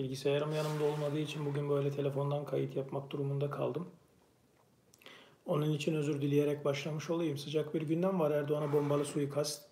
Bilgisayarım 0.00 0.52
yanımda 0.52 0.84
olmadığı 0.84 1.18
için 1.18 1.46
bugün 1.46 1.70
böyle 1.70 1.90
telefondan 1.90 2.44
kayıt 2.44 2.76
yapmak 2.76 3.10
durumunda 3.10 3.50
kaldım. 3.50 3.88
Onun 5.46 5.72
için 5.72 5.94
özür 5.94 6.20
dileyerek 6.20 6.64
başlamış 6.64 7.10
olayım. 7.10 7.38
Sıcak 7.38 7.74
bir 7.74 7.82
gündem 7.82 8.20
var 8.20 8.30
Erdoğan'a 8.30 8.72
bombalı 8.72 9.04
suikast. 9.04 9.62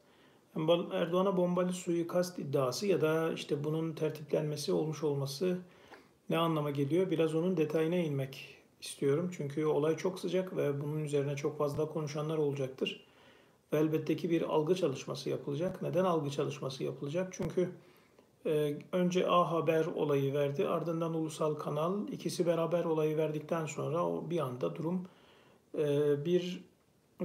Erdoğan'a 0.92 1.36
bombalı 1.36 1.72
suikast 1.72 2.38
iddiası 2.38 2.86
ya 2.86 3.00
da 3.00 3.32
işte 3.32 3.64
bunun 3.64 3.92
tertiplenmesi 3.92 4.72
olmuş 4.72 5.04
olması 5.04 5.58
ne 6.30 6.38
anlama 6.38 6.70
geliyor? 6.70 7.10
Biraz 7.10 7.34
onun 7.34 7.56
detayına 7.56 7.96
inmek 7.96 8.56
istiyorum. 8.80 9.30
Çünkü 9.36 9.64
olay 9.64 9.96
çok 9.96 10.20
sıcak 10.20 10.56
ve 10.56 10.80
bunun 10.80 11.04
üzerine 11.04 11.36
çok 11.36 11.58
fazla 11.58 11.88
konuşanlar 11.88 12.38
olacaktır. 12.38 13.06
Ve 13.72 13.78
elbette 13.78 14.16
ki 14.16 14.30
bir 14.30 14.42
algı 14.42 14.74
çalışması 14.74 15.30
yapılacak. 15.30 15.82
Neden 15.82 16.04
algı 16.04 16.30
çalışması 16.30 16.84
yapılacak? 16.84 17.28
Çünkü 17.32 17.70
önce 18.92 19.28
A 19.28 19.50
Haber 19.50 19.86
olayı 19.86 20.34
verdi, 20.34 20.68
ardından 20.68 21.14
Ulusal 21.14 21.54
Kanal 21.54 22.08
ikisi 22.08 22.46
beraber 22.46 22.84
olayı 22.84 23.16
verdikten 23.16 23.66
sonra 23.66 24.06
o 24.06 24.30
bir 24.30 24.38
anda 24.38 24.76
durum 24.76 25.06
e, 25.78 26.24
bir 26.24 26.64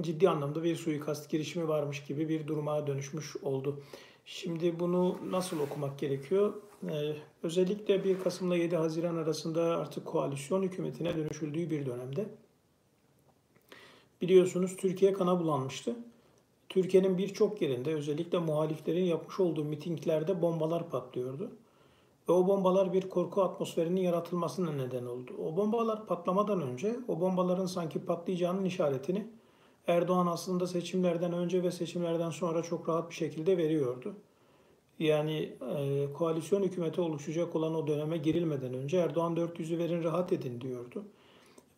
ciddi 0.00 0.28
anlamda 0.28 0.62
bir 0.62 0.76
suikast 0.76 1.30
girişimi 1.30 1.68
varmış 1.68 2.04
gibi 2.04 2.28
bir 2.28 2.46
duruma 2.46 2.86
dönüşmüş 2.86 3.36
oldu. 3.36 3.80
Şimdi 4.26 4.80
bunu 4.80 5.18
nasıl 5.30 5.60
okumak 5.60 5.98
gerekiyor? 5.98 6.54
Ee, 6.90 7.16
özellikle 7.42 8.04
1 8.04 8.20
Kasım'la 8.20 8.56
7 8.56 8.76
Haziran 8.76 9.16
arasında 9.16 9.62
artık 9.62 10.06
koalisyon 10.06 10.62
hükümetine 10.62 11.16
dönüşüldüğü 11.16 11.70
bir 11.70 11.86
dönemde 11.86 12.26
biliyorsunuz 14.22 14.76
Türkiye 14.76 15.12
kana 15.12 15.40
bulanmıştı. 15.40 15.96
Türkiye'nin 16.68 17.18
birçok 17.18 17.62
yerinde 17.62 17.94
özellikle 17.94 18.38
muhaliflerin 18.38 19.04
yapmış 19.04 19.40
olduğu 19.40 19.64
mitinglerde 19.64 20.42
bombalar 20.42 20.90
patlıyordu. 20.90 21.50
Ve 22.28 22.32
o 22.32 22.48
bombalar 22.48 22.92
bir 22.92 23.08
korku 23.08 23.42
atmosferinin 23.42 24.00
yaratılmasına 24.00 24.72
neden 24.72 25.06
oldu. 25.06 25.32
O 25.44 25.56
bombalar 25.56 26.06
patlamadan 26.06 26.62
önce 26.62 26.96
o 27.08 27.20
bombaların 27.20 27.66
sanki 27.66 28.04
patlayacağının 28.04 28.64
işaretini 28.64 29.26
Erdoğan 29.86 30.26
aslında 30.26 30.66
seçimlerden 30.66 31.32
önce 31.32 31.62
ve 31.62 31.70
seçimlerden 31.70 32.30
sonra 32.30 32.62
çok 32.62 32.88
rahat 32.88 33.10
bir 33.10 33.14
şekilde 33.14 33.58
veriyordu. 33.58 34.14
Yani 34.98 35.56
e, 35.76 36.06
koalisyon 36.12 36.62
hükümeti 36.62 37.00
oluşacak 37.00 37.56
olan 37.56 37.74
o 37.74 37.86
döneme 37.86 38.16
girilmeden 38.16 38.74
önce 38.74 38.96
Erdoğan 38.96 39.36
400'ü 39.36 39.78
verin 39.78 40.04
rahat 40.04 40.32
edin 40.32 40.60
diyordu. 40.60 41.04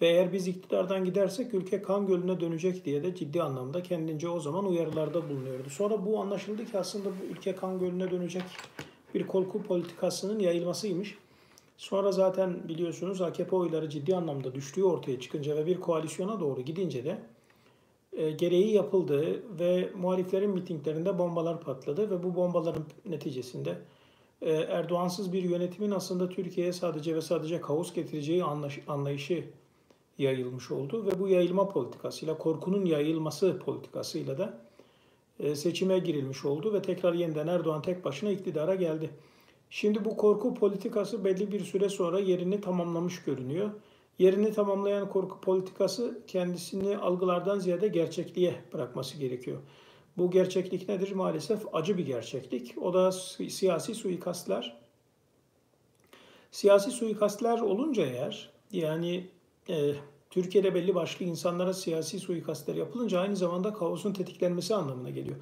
Ve 0.01 0.09
eğer 0.09 0.33
biz 0.33 0.49
iktidardan 0.49 1.05
gidersek 1.05 1.55
ülke 1.55 1.83
kan 1.83 2.07
gölüne 2.07 2.41
dönecek 2.41 2.85
diye 2.85 3.03
de 3.03 3.15
ciddi 3.15 3.43
anlamda 3.43 3.83
kendince 3.83 4.29
o 4.29 4.41
zaman 4.41 4.67
uyarılarda 4.67 5.29
bulunuyordu. 5.29 5.71
Sonra 5.71 6.07
bu 6.07 6.21
anlaşıldı 6.21 6.65
ki 6.65 6.79
aslında 6.79 7.05
bu 7.05 7.33
ülke 7.33 7.55
kan 7.55 7.79
gölüne 7.79 8.11
dönecek 8.11 8.43
bir 9.15 9.27
korku 9.27 9.63
politikasının 9.63 10.39
yayılmasıymış. 10.39 11.19
Sonra 11.77 12.13
zaten 12.13 12.69
biliyorsunuz 12.69 13.21
AKP 13.21 13.57
oyları 13.57 13.91
ciddi 13.91 14.17
anlamda 14.17 14.55
düştüğü 14.55 14.85
ortaya 14.85 15.21
çıkınca 15.21 15.57
ve 15.57 15.67
bir 15.67 15.81
koalisyona 15.81 16.41
doğru 16.41 16.61
gidince 16.61 17.05
de 17.05 17.19
e, 18.13 18.31
gereği 18.31 18.73
yapıldı 18.73 19.43
ve 19.61 19.91
muhaliflerin 19.97 20.51
mitinglerinde 20.51 21.19
bombalar 21.19 21.61
patladı 21.61 22.11
ve 22.11 22.23
bu 22.23 22.35
bombaların 22.35 22.85
neticesinde 23.05 23.79
e, 24.43 24.53
Erdoğansız 24.53 25.33
bir 25.33 25.43
yönetimin 25.43 25.91
aslında 25.91 26.29
Türkiye'ye 26.29 26.73
sadece 26.73 27.17
ve 27.17 27.21
sadece 27.21 27.61
kaos 27.61 27.93
getireceği 27.95 28.45
anlayışı 28.89 29.45
yayılmış 30.19 30.71
oldu 30.71 31.07
ve 31.07 31.21
bu 31.21 31.29
yayılma 31.29 31.69
politikasıyla, 31.69 32.39
korkunun 32.39 32.85
yayılması 32.85 33.59
politikasıyla 33.59 34.39
da 34.39 34.59
e, 35.41 35.57
seçime 35.57 35.99
girilmiş 35.99 36.45
oldu 36.45 36.73
ve 36.73 36.83
tekrar 36.83 37.15
yeniden 37.15 37.47
Erdoğan 37.47 37.83
tek 37.83 38.05
başına 38.05 38.31
iktidara 38.31 38.75
geldi. 38.75 39.11
Şimdi 39.71 40.05
bu 40.05 40.17
korku 40.17 40.55
politikası 40.55 41.25
belli 41.25 41.53
bir 41.53 41.61
süre 41.61 41.89
sonra 41.89 42.19
yerini 42.19 42.61
tamamlamış 42.61 43.25
görünüyor. 43.25 43.71
Yerini 44.19 44.53
tamamlayan 44.53 45.11
korku 45.11 45.41
politikası 45.41 46.23
kendisini 46.27 46.97
algılardan 46.99 47.59
ziyade 47.59 47.89
gerçekliğe 47.89 48.55
bırakması 48.73 49.19
gerekiyor. 49.19 49.59
Bu 50.19 50.31
gerçeklik 50.31 50.89
nedir? 50.89 51.13
Maalesef 51.13 51.75
acı 51.75 51.99
bir 51.99 52.07
gerçeklik. 52.07 52.75
O 52.83 52.95
da 52.95 53.13
siyasi 53.13 53.95
suikastlar. 53.95 54.77
Siyasi 56.51 56.91
suikastlar 56.91 57.61
olunca 57.61 58.07
eğer 58.07 58.51
yani 58.73 59.27
e, 59.69 59.93
Türkiye'de 60.31 60.75
belli 60.75 60.95
başlı 60.95 61.25
insanlara 61.25 61.75
siyasi 61.75 62.21
suikastlar 62.21 62.75
yapılınca 62.75 63.21
aynı 63.21 63.37
zamanda 63.37 63.73
kaosun 63.73 64.13
tetiklenmesi 64.13 64.75
anlamına 64.75 65.11
geliyor. 65.11 65.37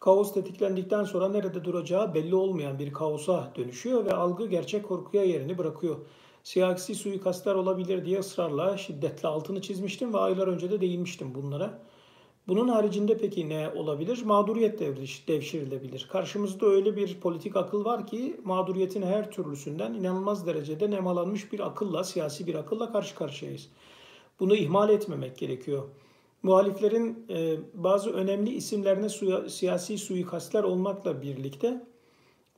Kaos 0.00 0.34
tetiklendikten 0.34 1.04
sonra 1.04 1.28
nerede 1.28 1.64
duracağı 1.64 2.14
belli 2.14 2.34
olmayan 2.34 2.78
bir 2.78 2.92
kaosa 2.92 3.52
dönüşüyor 3.56 4.04
ve 4.04 4.12
algı 4.12 4.46
gerçek 4.46 4.84
korkuya 4.84 5.24
yerini 5.24 5.58
bırakıyor 5.58 5.96
siyasi 6.46 6.94
suikastlar 6.94 7.54
olabilir 7.54 8.04
diye 8.04 8.18
ısrarla 8.18 8.76
şiddetle 8.76 9.28
altını 9.28 9.62
çizmiştim 9.62 10.14
ve 10.14 10.18
aylar 10.18 10.48
önce 10.48 10.70
de 10.70 10.80
değinmiştim 10.80 11.34
bunlara. 11.34 11.82
Bunun 12.48 12.68
haricinde 12.68 13.18
peki 13.18 13.48
ne 13.48 13.68
olabilir? 13.68 14.22
Mağduriyet 14.24 14.80
devşirilebilir. 15.28 16.08
Karşımızda 16.12 16.66
öyle 16.66 16.96
bir 16.96 17.20
politik 17.20 17.56
akıl 17.56 17.84
var 17.84 18.06
ki 18.06 18.40
mağduriyetin 18.44 19.02
her 19.02 19.30
türlüsünden 19.30 19.94
inanılmaz 19.94 20.46
derecede 20.46 20.90
nemalanmış 20.90 21.52
bir 21.52 21.66
akılla, 21.66 22.04
siyasi 22.04 22.46
bir 22.46 22.54
akılla 22.54 22.92
karşı 22.92 23.14
karşıyayız. 23.14 23.68
Bunu 24.40 24.54
ihmal 24.56 24.90
etmemek 24.90 25.38
gerekiyor. 25.38 25.82
Muhaliflerin 26.42 27.26
e, 27.30 27.56
bazı 27.74 28.10
önemli 28.10 28.50
isimlerine 28.50 29.08
suya, 29.08 29.48
siyasi 29.48 29.98
suikastlar 29.98 30.64
olmakla 30.64 31.22
birlikte 31.22 31.86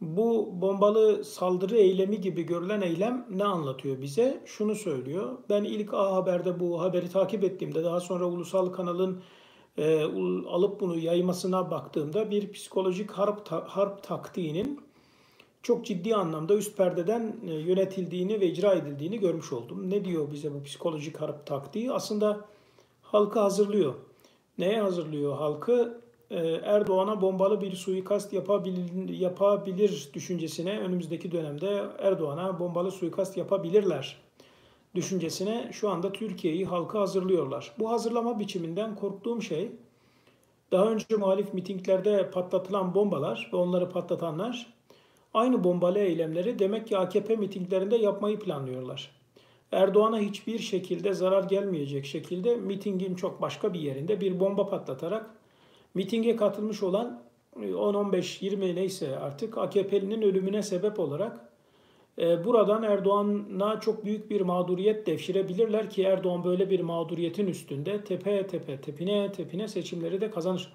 bu 0.01 0.49
bombalı 0.53 1.25
saldırı 1.25 1.77
eylemi 1.77 2.21
gibi 2.21 2.43
görülen 2.43 2.81
eylem 2.81 3.27
ne 3.31 3.45
anlatıyor 3.45 4.03
bize? 4.03 4.41
Şunu 4.47 4.75
söylüyor. 4.75 5.39
Ben 5.49 5.65
ilk 5.65 5.95
A 5.95 6.15
Haber'de 6.15 6.61
bu 6.61 6.81
haberi 6.81 7.11
takip 7.11 7.45
ettiğimde 7.45 7.85
daha 7.85 8.01
sonra 8.01 8.25
ulusal 8.27 8.67
kanalın 8.73 9.23
e, 9.79 10.03
alıp 10.49 10.81
bunu 10.81 10.99
yaymasına 10.99 11.71
baktığımda 11.71 12.31
bir 12.31 12.53
psikolojik 12.53 13.11
harp, 13.11 13.47
ta, 13.47 13.65
harp 13.69 14.03
taktiğinin 14.03 14.81
çok 15.63 15.87
ciddi 15.87 16.17
anlamda 16.17 16.55
üst 16.55 16.77
perdeden 16.77 17.37
e, 17.49 17.55
yönetildiğini 17.55 18.41
ve 18.41 18.47
icra 18.47 18.75
edildiğini 18.75 19.21
görmüş 19.21 19.53
oldum. 19.53 19.91
Ne 19.91 20.05
diyor 20.05 20.33
bize 20.33 20.55
bu 20.55 20.63
psikolojik 20.63 21.21
harp 21.21 21.47
taktiği? 21.47 21.93
Aslında 21.93 22.41
halkı 23.03 23.41
hazırlıyor. 23.41 23.95
Neye 24.59 24.81
hazırlıyor 24.81 25.37
halkı? 25.37 26.01
E, 26.31 26.37
Erdoğan'a 26.49 27.21
bombalı 27.21 27.61
bir 27.61 27.73
suikast 27.73 28.33
yapabilir, 28.33 29.09
yapabilir 29.09 30.11
düşüncesine 30.15 30.79
önümüzdeki 30.79 31.33
dönemde 31.33 31.85
Erdoğan'a 31.99 32.59
bombalı 32.59 32.91
suikast 32.91 33.37
yapabilirler 33.37 34.17
düşüncesine 34.95 35.71
şu 35.73 35.91
anda 35.91 36.13
Türkiye'yi 36.13 36.67
halka 36.67 37.01
hazırlıyorlar. 37.01 37.73
Bu 37.79 37.91
hazırlama 37.91 38.39
biçiminden 38.39 38.95
korktuğum 38.95 39.43
şey 39.43 39.73
daha 40.73 40.85
önce 40.85 41.17
muhalif 41.17 41.55
mitinglerde 41.55 42.31
patlatılan 42.31 42.95
bombalar 42.95 43.51
ve 43.53 43.57
onları 43.57 43.91
patlatanlar 43.91 44.78
aynı 45.35 45.65
bombalı 45.65 45.99
eylemleri 45.99 46.59
demek 46.59 46.87
ki 46.87 46.99
AKP 46.99 47.37
mitinglerinde 47.37 47.97
yapmayı 47.97 48.39
planlıyorlar. 48.39 49.11
Erdoğan'a 49.73 50.19
hiçbir 50.19 50.59
şekilde 50.59 51.13
zarar 51.13 51.45
gelmeyecek 51.45 52.07
şekilde 52.07 52.57
mitingin 52.57 53.15
çok 53.15 53.43
başka 53.43 53.75
bir 53.75 53.81
yerinde 53.81 54.21
bir 54.21 54.41
bomba 54.41 54.67
patlatarak 54.67 55.31
mitinge 55.95 56.37
katılmış 56.37 56.83
olan 56.83 57.23
10-15-20 57.57 58.65
e, 58.65 58.75
neyse 58.75 59.19
artık 59.19 59.59
AKP'linin 59.59 60.23
ölümüne 60.23 60.63
sebep 60.63 61.01
olarak 61.01 61.49
e, 62.19 62.45
buradan 62.45 62.83
Erdoğan'a 62.83 63.81
çok 63.81 64.05
büyük 64.05 64.31
bir 64.31 64.41
mağduriyet 64.41 65.07
devşirebilirler 65.07 65.91
ki 65.91 66.03
Erdoğan 66.03 66.45
böyle 66.45 66.71
bir 66.71 66.81
mağduriyetin 66.81 67.47
üstünde 67.47 68.05
tepe 68.05 68.47
tepe 68.47 68.81
tepine 68.81 69.33
tepine 69.33 69.69
seçimleri 69.69 70.21
de 70.21 70.31
kazanır. 70.31 70.73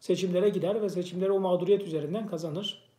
Seçimlere 0.00 0.48
gider 0.48 0.82
ve 0.82 0.88
seçimleri 0.88 1.32
o 1.32 1.40
mağduriyet 1.40 1.82
üzerinden 1.82 2.26
kazanır. 2.26 2.91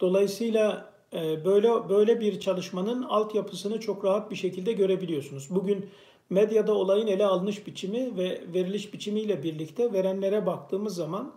Dolayısıyla 0.00 0.92
e, 1.12 1.44
böyle 1.44 1.88
böyle 1.88 2.20
bir 2.20 2.40
çalışmanın 2.40 3.02
altyapısını 3.02 3.80
çok 3.80 4.04
rahat 4.04 4.30
bir 4.30 4.36
şekilde 4.36 4.72
görebiliyorsunuz. 4.72 5.46
Bugün 5.50 5.90
medyada 6.30 6.74
olayın 6.74 7.06
ele 7.06 7.26
alınış 7.26 7.66
biçimi 7.66 8.16
ve 8.16 8.42
veriliş 8.54 8.94
biçimiyle 8.94 9.42
birlikte 9.42 9.92
verenlere 9.92 10.46
baktığımız 10.46 10.94
zaman 10.94 11.32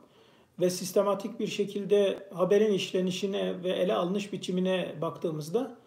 ve 0.60 0.70
sistematik 0.70 1.40
bir 1.40 1.48
şekilde 1.48 2.30
haberin 2.34 2.74
işlenişine 2.74 3.64
ve 3.64 3.70
ele 3.70 3.94
alınış 3.94 4.34
biçimine 4.34 4.96
baktığımızda 5.02 5.78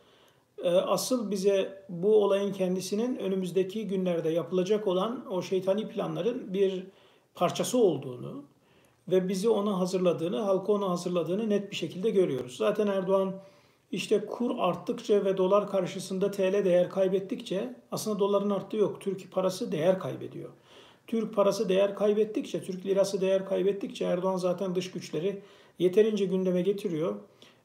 e, 0.63 0.69
asıl 0.69 1.31
bize 1.31 1.85
bu 1.89 2.25
olayın 2.25 2.53
kendisinin 2.53 3.17
önümüzdeki 3.17 3.87
günlerde 3.87 4.31
yapılacak 4.31 4.87
olan 4.87 5.33
o 5.33 5.43
şeytani 5.43 5.89
planların 5.89 6.55
bir 6.55 6.87
parçası 7.35 7.79
olduğunu 7.79 8.45
ve 9.09 9.29
bizi 9.29 9.49
ona 9.49 9.79
hazırladığını, 9.81 10.39
halka 10.39 10.73
ona 10.73 10.91
hazırladığını 10.91 11.51
net 11.51 11.71
bir 11.71 11.77
şekilde 11.77 12.11
görüyoruz. 12.11 12.57
Zaten 12.57 12.87
Erdoğan 12.87 13.35
işte 13.93 14.27
kur 14.27 14.51
arttıkça 14.59 15.25
ve 15.25 15.37
dolar 15.37 15.71
karşısında 15.71 16.31
TL 16.31 16.65
değer 16.65 16.91
kaybettikçe 16.91 17.75
aslında 17.93 18.19
doların 18.19 18.51
arttığı 18.51 18.77
yok. 18.77 19.01
Türk 19.01 19.33
parası 19.33 19.73
değer 19.73 19.99
kaybediyor. 19.99 20.51
Türk 21.07 21.35
parası 21.35 21.69
değer 21.69 21.95
kaybettikçe, 21.95 22.63
Türk 22.63 22.87
lirası 22.87 23.21
değer 23.21 23.47
kaybettikçe 23.47 24.05
Erdoğan 24.05 24.37
zaten 24.37 24.75
dış 24.75 24.91
güçleri 24.91 25.43
yeterince 25.79 26.25
gündeme 26.25 26.63
getiriyor. 26.63 27.15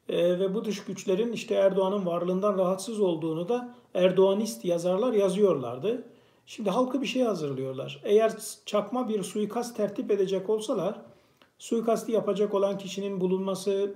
E, 0.10 0.40
ve 0.40 0.54
bu 0.54 0.66
dış 0.66 0.84
güçlerin 0.84 1.32
işte 1.32 1.56
Erdoğan'ın 1.56 2.06
varlığından 2.06 2.58
rahatsız 2.58 3.00
olduğunu 3.00 3.50
da 3.50 3.76
Erdoğanist 3.94 4.66
yazarlar 4.66 5.14
yazıyorlardı. 5.14 6.04
Şimdi 6.46 6.70
halkı 6.70 7.02
bir 7.02 7.08
şey 7.08 7.24
hazırlıyorlar. 7.24 8.02
Eğer 8.04 8.32
çakma 8.66 9.10
bir 9.10 9.24
suikast 9.24 9.78
tertip 9.78 10.12
edecek 10.12 10.50
olsalar, 10.50 11.02
suikasti 11.62 12.12
yapacak 12.12 12.54
olan 12.54 12.78
kişinin 12.78 13.22
bulunması, 13.22 13.96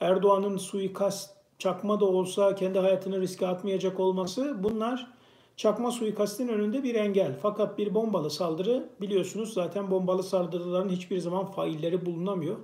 Erdoğan'ın 0.00 0.56
suikast 0.56 1.30
çakma 1.58 2.00
da 2.00 2.04
olsa 2.04 2.54
kendi 2.54 2.78
hayatını 2.78 3.20
riske 3.20 3.46
atmayacak 3.46 4.00
olması 4.00 4.56
bunlar 4.62 5.12
çakma 5.56 5.90
suikastin 5.90 6.48
önünde 6.48 6.82
bir 6.82 6.94
engel. 6.94 7.38
Fakat 7.42 7.78
bir 7.78 7.94
bombalı 7.94 8.30
saldırı 8.30 8.90
biliyorsunuz 9.00 9.52
zaten 9.52 9.90
bombalı 9.90 10.22
saldırıların 10.22 10.88
hiçbir 10.88 11.18
zaman 11.18 11.46
failleri 11.46 12.06
bulunamıyor. 12.06 12.56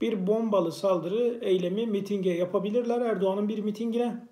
Bir 0.00 0.26
bombalı 0.26 0.72
saldırı 0.72 1.38
eylemi 1.42 1.86
mitinge 1.86 2.30
yapabilirler 2.30 3.00
Erdoğan'ın 3.00 3.48
bir 3.48 3.58
mitingine 3.58 4.28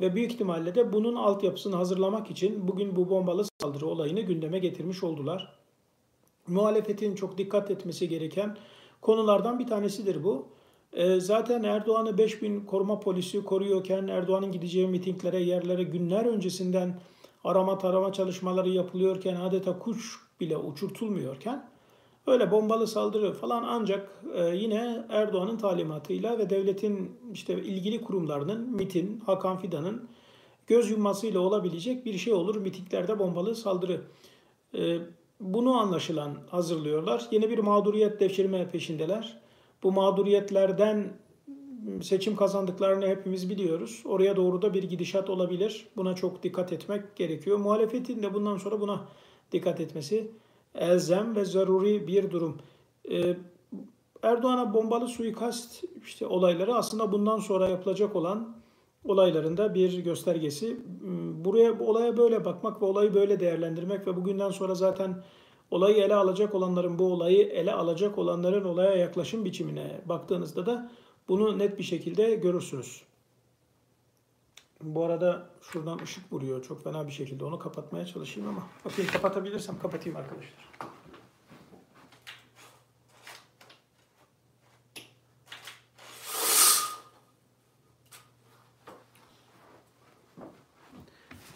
ve 0.00 0.14
büyük 0.14 0.32
ihtimalle 0.32 0.74
de 0.74 0.92
bunun 0.92 1.14
altyapısını 1.14 1.76
hazırlamak 1.76 2.30
için 2.30 2.68
bugün 2.68 2.96
bu 2.96 3.10
bombalı 3.10 3.44
saldırı 3.62 3.86
olayını 3.86 4.20
gündeme 4.20 4.58
getirmiş 4.58 5.04
oldular. 5.04 5.59
Muhalefetin 6.50 7.14
çok 7.14 7.38
dikkat 7.38 7.70
etmesi 7.70 8.08
gereken 8.08 8.56
konulardan 9.00 9.58
bir 9.58 9.66
tanesidir 9.66 10.24
bu. 10.24 10.48
E, 10.92 11.20
zaten 11.20 11.62
Erdoğan'ı 11.62 12.18
5000 12.18 12.60
koruma 12.60 13.00
polisi 13.00 13.44
koruyorken 13.44 14.08
Erdoğan'ın 14.08 14.52
gideceği 14.52 14.86
mitinglere, 14.86 15.40
yerlere 15.42 15.82
günler 15.82 16.24
öncesinden 16.24 17.00
arama 17.44 17.78
tarama 17.78 18.12
çalışmaları 18.12 18.68
yapılıyorken 18.68 19.36
adeta 19.36 19.78
kuş 19.78 20.20
bile 20.40 20.56
uçurtulmuyorken 20.56 21.68
öyle 22.26 22.50
bombalı 22.50 22.86
saldırı 22.86 23.32
falan 23.32 23.64
ancak 23.66 24.24
e, 24.34 24.56
yine 24.56 25.06
Erdoğan'ın 25.08 25.56
talimatıyla 25.56 26.38
ve 26.38 26.50
devletin 26.50 27.18
işte 27.32 27.62
ilgili 27.62 28.02
kurumlarının 28.02 28.70
MIT'in, 28.70 29.20
Hakan 29.26 29.58
Fidan'ın 29.58 30.08
göz 30.66 30.90
yummasıyla 30.90 31.40
olabilecek 31.40 32.06
bir 32.06 32.18
şey 32.18 32.32
olur 32.32 32.56
mitinglerde 32.56 33.18
bombalı 33.18 33.54
saldırı. 33.54 34.00
E, 34.74 34.98
bunu 35.40 35.78
anlaşılan 35.78 36.38
hazırlıyorlar. 36.50 37.26
Yeni 37.30 37.50
bir 37.50 37.58
mağduriyet 37.58 38.20
devşirme 38.20 38.70
peşindeler. 38.70 39.40
Bu 39.82 39.92
mağduriyetlerden 39.92 41.12
seçim 42.02 42.36
kazandıklarını 42.36 43.06
hepimiz 43.06 43.50
biliyoruz. 43.50 44.02
Oraya 44.04 44.36
doğru 44.36 44.62
da 44.62 44.74
bir 44.74 44.82
gidişat 44.82 45.30
olabilir. 45.30 45.86
Buna 45.96 46.14
çok 46.14 46.42
dikkat 46.42 46.72
etmek 46.72 47.16
gerekiyor. 47.16 47.58
Muhalefetin 47.58 48.22
de 48.22 48.34
bundan 48.34 48.56
sonra 48.56 48.80
buna 48.80 49.08
dikkat 49.52 49.80
etmesi 49.80 50.30
elzem 50.74 51.36
ve 51.36 51.44
zaruri 51.44 52.06
bir 52.06 52.30
durum. 52.30 52.58
Ee, 53.10 53.36
Erdoğan'a 54.22 54.74
bombalı 54.74 55.08
suikast 55.08 55.84
işte 56.04 56.26
olayları 56.26 56.74
aslında 56.74 57.12
bundan 57.12 57.38
sonra 57.38 57.68
yapılacak 57.68 58.16
olan 58.16 58.56
olaylarında 59.04 59.74
bir 59.74 59.98
göstergesi. 59.98 60.76
Buraya 61.44 61.80
olaya 61.80 62.16
böyle 62.16 62.44
bakmak 62.44 62.82
ve 62.82 62.86
olayı 62.86 63.14
böyle 63.14 63.40
değerlendirmek 63.40 64.06
ve 64.06 64.16
bugünden 64.16 64.50
sonra 64.50 64.74
zaten 64.74 65.22
olayı 65.70 65.96
ele 65.96 66.14
alacak 66.14 66.54
olanların 66.54 66.98
bu 66.98 67.12
olayı 67.12 67.46
ele 67.48 67.72
alacak 67.72 68.18
olanların 68.18 68.64
olaya 68.64 68.94
yaklaşım 68.94 69.44
biçimine 69.44 70.00
baktığınızda 70.04 70.66
da 70.66 70.90
bunu 71.28 71.58
net 71.58 71.78
bir 71.78 71.82
şekilde 71.82 72.34
görürsünüz. 72.34 73.02
Bu 74.82 75.04
arada 75.04 75.50
şuradan 75.60 75.98
ışık 75.98 76.32
vuruyor 76.32 76.62
çok 76.62 76.84
fena 76.84 77.06
bir 77.06 77.12
şekilde. 77.12 77.44
Onu 77.44 77.58
kapatmaya 77.58 78.06
çalışayım 78.06 78.48
ama 78.48 78.66
bakayım 78.84 79.10
kapatabilirsem 79.12 79.78
kapatayım 79.78 80.18
arkadaşlar. 80.18 80.70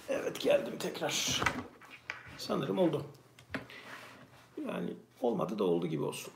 Evet 0.08 0.40
geldim 0.40 0.78
tekrar. 1.04 1.42
Sanırım 2.36 2.78
oldu. 2.78 3.02
Yani 4.68 4.90
olmadı 5.20 5.58
da 5.58 5.64
oldu 5.64 5.86
gibi 5.86 6.02
olsun. 6.02 6.32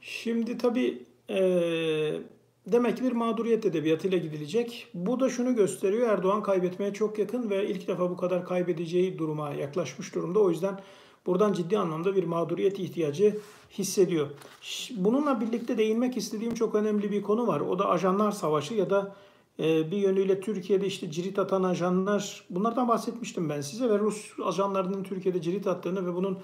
Şimdi 0.00 0.58
tabii 0.58 1.02
ee, 1.30 2.20
demek 2.66 2.96
ki 2.96 3.04
bir 3.04 3.12
mağduriyet 3.12 3.66
edebiyatıyla 3.66 4.18
gidilecek. 4.18 4.86
Bu 4.94 5.20
da 5.20 5.28
şunu 5.28 5.54
gösteriyor. 5.54 6.08
Erdoğan 6.08 6.42
kaybetmeye 6.42 6.92
çok 6.92 7.18
yakın 7.18 7.50
ve 7.50 7.68
ilk 7.68 7.88
defa 7.88 8.10
bu 8.10 8.16
kadar 8.16 8.44
kaybedeceği 8.44 9.18
duruma 9.18 9.50
yaklaşmış 9.50 10.14
durumda. 10.14 10.38
O 10.40 10.50
yüzden 10.50 10.80
buradan 11.26 11.52
ciddi 11.52 11.78
anlamda 11.78 12.16
bir 12.16 12.24
mağduriyet 12.24 12.78
ihtiyacı 12.78 13.38
hissediyor. 13.70 14.26
Bununla 14.96 15.40
birlikte 15.40 15.78
değinmek 15.78 16.16
istediğim 16.16 16.54
çok 16.54 16.74
önemli 16.74 17.12
bir 17.12 17.22
konu 17.22 17.46
var. 17.46 17.60
O 17.60 17.78
da 17.78 17.88
ajanlar 17.88 18.32
savaşı 18.32 18.74
ya 18.74 18.90
da 18.90 18.98
e, 19.00 19.12
bir 19.58 19.96
yönüyle 19.96 20.40
Türkiye'de 20.40 20.86
işte 20.86 21.10
cirit 21.10 21.38
atan 21.38 21.62
ajanlar 21.62 22.44
bunlardan 22.50 22.88
bahsetmiştim 22.88 23.48
ben 23.48 23.60
size 23.60 23.90
ve 23.90 23.98
Rus 23.98 24.32
ajanlarının 24.44 25.02
Türkiye'de 25.02 25.42
cirit 25.42 25.66
attığını 25.66 26.06
ve 26.06 26.14
bunun 26.14 26.38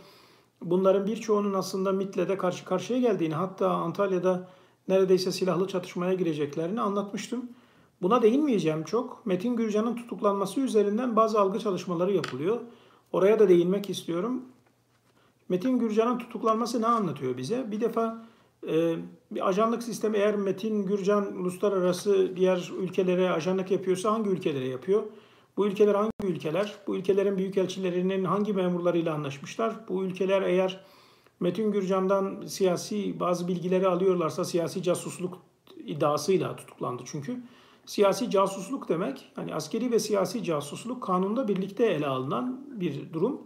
bunların 0.63 1.07
birçoğunun 1.07 1.55
aslında 1.55 1.93
MIT'le 1.93 2.39
karşı 2.39 2.65
karşıya 2.65 3.01
geldiğini 3.01 3.35
hatta 3.35 3.71
Antalya'da 3.71 4.49
neredeyse 4.89 5.33
silahlı 5.33 5.69
çatışmaya 5.69 6.15
gireceklerini 6.15 6.81
anlatmıştım. 6.81 7.49
Buna 8.03 8.23
değinmeyeceğim 8.23 8.85
çok. 8.85 9.27
Metin 9.27 9.57
Gürcan'ın 9.57 9.97
tutuklanması 9.97 10.61
üzerinden 10.61 11.17
bazı 11.17 11.41
algı 11.41 11.59
çalışmaları 11.59 12.13
yapılıyor. 12.13 12.61
Oraya 13.13 13.39
da 13.39 13.49
değinmek 13.49 13.91
istiyorum. 13.91 14.43
Metin 15.49 15.79
Gürcan'ın 15.79 16.19
tutuklanması 16.19 16.83
ne 16.83 16.87
anlatıyor 16.87 17.37
bize? 17.37 17.71
Bir 17.71 17.81
defa 17.81 18.27
bir 19.31 19.49
ajanlık 19.49 19.83
sistemi 19.83 20.17
eğer 20.17 20.37
Metin 20.37 20.87
Gürcan 20.87 21.37
uluslararası 21.37 22.37
diğer 22.37 22.73
ülkelere 22.79 23.31
ajanlık 23.31 23.71
yapıyorsa 23.71 24.13
hangi 24.13 24.31
ülkelere 24.31 24.69
yapıyor? 24.69 25.03
Bu 25.57 25.67
ülkeler 25.67 25.95
hangi 25.95 26.11
ülkeler? 26.23 26.75
Bu 26.87 26.97
ülkelerin 26.97 27.39
büyükelçilerinin 27.39 28.25
hangi 28.25 28.53
memurlarıyla 28.53 29.15
anlaşmışlar? 29.15 29.77
Bu 29.89 30.05
ülkeler 30.05 30.43
eğer 30.43 30.81
Metin 31.41 31.73
Gürcan'dan 31.73 32.47
siyasi 32.47 33.21
bazı 33.21 33.49
bilgileri 33.49 33.89
alıyorlarsa 33.89 34.45
siyasi 34.45 34.83
casusluk 34.83 35.39
iddiasıyla 35.77 36.57
tutuklandı 36.57 37.03
çünkü. 37.07 37.43
Siyasi 37.87 38.31
casusluk 38.31 38.89
demek, 38.89 39.33
hani 39.35 39.55
askeri 39.55 39.91
ve 39.91 39.99
siyasi 39.99 40.45
casusluk 40.45 41.03
kanunda 41.03 41.49
birlikte 41.49 41.87
ele 41.87 42.07
alınan 42.07 42.67
bir 42.81 43.13
durum. 43.13 43.43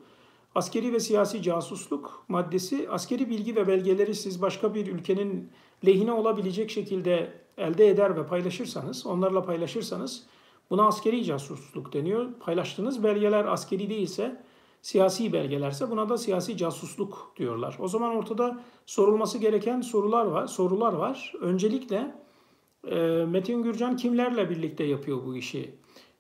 Askeri 0.55 0.93
ve 0.93 1.01
siyasi 1.01 1.43
casusluk 1.43 2.25
maddesi 2.29 2.91
askeri 2.91 3.31
bilgi 3.31 3.57
ve 3.57 3.69
belgeleri 3.69 4.15
siz 4.15 4.43
başka 4.43 4.75
bir 4.75 4.87
ülkenin 4.87 5.51
lehine 5.87 6.13
olabilecek 6.13 6.71
şekilde 6.71 7.33
elde 7.59 7.89
eder 7.89 8.17
ve 8.17 8.27
paylaşırsanız, 8.27 9.07
onlarla 9.07 9.43
paylaşırsanız 9.43 10.27
buna 10.71 10.87
askeri 10.87 11.25
casusluk 11.25 11.93
deniyor. 11.93 12.27
Paylaştığınız 12.41 13.05
belgeler 13.05 13.45
askeri 13.45 13.91
değilse 13.91 14.43
Siyasi 14.83 15.33
belgelerse 15.33 15.91
buna 15.91 16.09
da 16.09 16.19
siyasi 16.19 16.57
casusluk 16.57 17.33
diyorlar. 17.37 17.77
O 17.81 17.89
zaman 17.89 18.17
ortada 18.17 18.61
sorulması 18.87 19.39
gereken 19.39 19.81
sorular 19.81 20.25
var. 20.25 20.47
Sorular 20.47 20.93
var. 20.93 21.33
Öncelikle 21.41 22.15
e, 22.91 22.97
Metin 23.29 23.63
Gürcan 23.63 23.97
kimlerle 23.97 24.51
birlikte 24.51 24.85
yapıyor 24.85 25.27
bu 25.27 25.37
işi? 25.37 25.75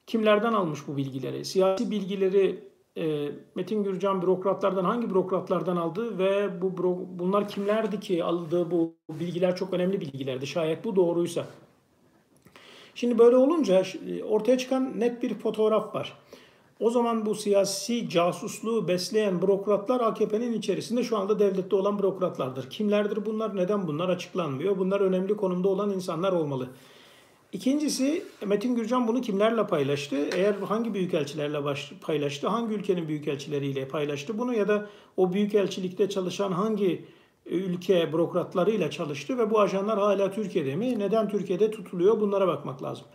Kimlerden 0.06 0.52
almış 0.52 0.80
bu 0.88 0.96
bilgileri? 0.96 1.44
Siyasi 1.44 1.90
bilgileri 1.90 2.68
e, 2.98 3.32
Metin 3.54 3.84
Gürcan 3.84 4.22
bürokratlardan 4.22 4.84
hangi 4.84 5.10
bürokratlardan 5.10 5.76
aldı 5.76 6.18
ve 6.18 6.62
bu 6.62 7.06
bunlar 7.18 7.48
kimlerdi 7.48 8.00
ki 8.00 8.24
aldığı 8.24 8.70
bu 8.70 8.94
bilgiler 9.10 9.56
çok 9.56 9.72
önemli 9.72 10.00
bilgilerdi. 10.00 10.46
Şayet 10.46 10.84
bu 10.84 10.96
doğruysa. 10.96 11.46
Şimdi 12.94 13.18
böyle 13.18 13.36
olunca 13.36 13.82
ortaya 14.28 14.58
çıkan 14.58 15.00
net 15.00 15.22
bir 15.22 15.34
fotoğraf 15.34 15.94
var. 15.94 16.18
O 16.80 16.90
zaman 16.90 17.26
bu 17.26 17.34
siyasi 17.34 18.08
casusluğu 18.08 18.88
besleyen 18.88 19.42
bürokratlar 19.42 20.00
AKP'nin 20.00 20.52
içerisinde 20.52 21.02
şu 21.02 21.18
anda 21.18 21.38
devlette 21.38 21.76
olan 21.76 21.98
bürokratlardır. 21.98 22.70
Kimlerdir 22.70 23.26
bunlar? 23.26 23.56
Neden 23.56 23.86
bunlar 23.86 24.08
açıklanmıyor? 24.08 24.78
Bunlar 24.78 25.00
önemli 25.00 25.36
konumda 25.36 25.68
olan 25.68 25.90
insanlar 25.90 26.32
olmalı. 26.32 26.68
İkincisi 27.52 28.24
Metin 28.46 28.74
Gürcan 28.74 29.08
bunu 29.08 29.20
kimlerle 29.20 29.66
paylaştı? 29.66 30.16
Eğer 30.32 30.54
hangi 30.54 30.94
büyükelçilerle 30.94 31.58
paylaştı? 32.00 32.48
Hangi 32.48 32.74
ülkenin 32.74 33.08
büyükelçileriyle 33.08 33.88
paylaştı 33.88 34.38
bunu 34.38 34.54
ya 34.54 34.68
da 34.68 34.86
o 35.16 35.32
büyükelçilikte 35.32 36.08
çalışan 36.08 36.52
hangi 36.52 37.04
ülke 37.46 38.12
bürokratlarıyla 38.12 38.90
çalıştı 38.90 39.38
ve 39.38 39.50
bu 39.50 39.60
ajanlar 39.60 39.98
hala 39.98 40.30
Türkiye'de 40.30 40.76
mi? 40.76 40.98
Neden 40.98 41.28
Türkiye'de 41.28 41.70
tutuluyor? 41.70 42.20
Bunlara 42.20 42.48
bakmak 42.48 42.82
lazım. 42.82 43.06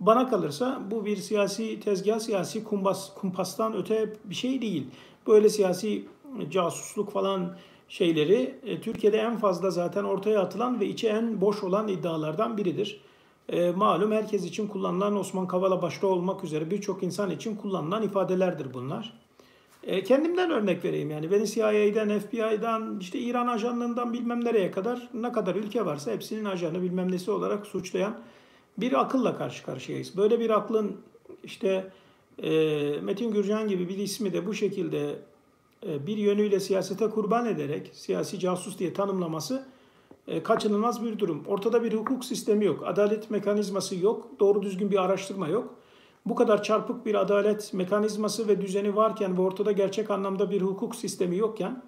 Bana 0.00 0.28
kalırsa 0.28 0.82
bu 0.90 1.04
bir 1.04 1.16
siyasi 1.16 1.80
tezgah, 1.80 2.18
siyasi 2.18 2.64
kumbas, 2.64 3.14
kumpastan 3.14 3.76
öte 3.76 4.12
bir 4.24 4.34
şey 4.34 4.62
değil. 4.62 4.86
Böyle 5.26 5.48
siyasi 5.48 6.04
casusluk 6.50 7.10
falan 7.10 7.56
şeyleri 7.88 8.54
e, 8.66 8.80
Türkiye'de 8.80 9.18
en 9.18 9.36
fazla 9.36 9.70
zaten 9.70 10.04
ortaya 10.04 10.40
atılan 10.40 10.80
ve 10.80 10.86
içi 10.86 11.08
en 11.08 11.40
boş 11.40 11.64
olan 11.64 11.88
iddialardan 11.88 12.56
biridir. 12.56 13.00
E, 13.48 13.70
malum 13.70 14.12
herkes 14.12 14.44
için 14.44 14.66
kullanılan 14.66 15.16
Osman 15.16 15.46
Kavala 15.46 15.82
başta 15.82 16.06
olmak 16.06 16.44
üzere 16.44 16.70
birçok 16.70 17.02
insan 17.02 17.30
için 17.30 17.56
kullanılan 17.56 18.02
ifadelerdir 18.02 18.74
bunlar. 18.74 19.12
E, 19.82 20.04
kendimden 20.04 20.50
örnek 20.50 20.84
vereyim 20.84 21.10
yani 21.10 21.30
beni 21.30 21.46
CIA'den, 21.46 22.18
FBI'dan, 22.18 23.00
işte 23.00 23.18
İran 23.18 23.46
ajanlığından 23.46 24.12
bilmem 24.12 24.44
nereye 24.44 24.70
kadar 24.70 25.08
ne 25.14 25.32
kadar 25.32 25.54
ülke 25.54 25.86
varsa 25.86 26.12
hepsinin 26.12 26.44
ajanı 26.44 26.82
bilmem 26.82 27.12
nesi 27.12 27.30
olarak 27.30 27.66
suçlayan 27.66 28.18
bir 28.78 29.00
akılla 29.00 29.36
karşı 29.36 29.64
karşıyayız. 29.64 30.16
Böyle 30.16 30.40
bir 30.40 30.50
aklın 30.50 30.96
işte 31.44 31.90
e, 32.42 32.50
Metin 33.02 33.32
Gürcan 33.32 33.68
gibi 33.68 33.88
bir 33.88 33.98
ismi 33.98 34.32
de 34.32 34.46
bu 34.46 34.54
şekilde 34.54 35.16
e, 35.86 36.06
bir 36.06 36.16
yönüyle 36.16 36.60
siyasete 36.60 37.10
kurban 37.10 37.46
ederek 37.46 37.90
siyasi 37.94 38.38
casus 38.38 38.78
diye 38.78 38.92
tanımlaması 38.92 39.66
kaçınılmaz 40.44 41.04
bir 41.04 41.18
durum. 41.18 41.44
Ortada 41.46 41.82
bir 41.82 41.92
hukuk 41.92 42.24
sistemi 42.24 42.64
yok, 42.64 42.82
adalet 42.86 43.30
mekanizması 43.30 43.96
yok, 43.96 44.28
doğru 44.40 44.62
düzgün 44.62 44.90
bir 44.90 45.04
araştırma 45.04 45.48
yok. 45.48 45.74
Bu 46.26 46.34
kadar 46.34 46.62
çarpık 46.62 47.06
bir 47.06 47.14
adalet 47.14 47.74
mekanizması 47.74 48.48
ve 48.48 48.60
düzeni 48.60 48.96
varken 48.96 49.38
ve 49.38 49.42
ortada 49.42 49.72
gerçek 49.72 50.10
anlamda 50.10 50.50
bir 50.50 50.62
hukuk 50.62 50.96
sistemi 50.96 51.36
yokken 51.36 51.82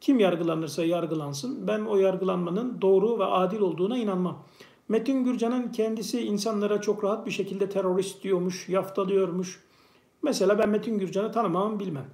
kim 0.00 0.20
yargılanırsa 0.20 0.84
yargılansın 0.84 1.68
ben 1.68 1.80
o 1.80 1.96
yargılanmanın 1.96 2.80
doğru 2.80 3.18
ve 3.18 3.24
adil 3.24 3.60
olduğuna 3.60 3.98
inanmam. 3.98 4.44
Metin 4.88 5.24
Gürcan'ın 5.24 5.68
kendisi 5.68 6.20
insanlara 6.20 6.80
çok 6.80 7.04
rahat 7.04 7.26
bir 7.26 7.30
şekilde 7.30 7.68
terörist 7.68 8.22
diyormuş, 8.22 8.68
yaftalıyormuş. 8.68 9.60
Mesela 10.22 10.58
ben 10.58 10.68
Metin 10.68 10.98
Gürcan'ı 10.98 11.32
tanımam 11.32 11.80
bilmem. 11.80 12.06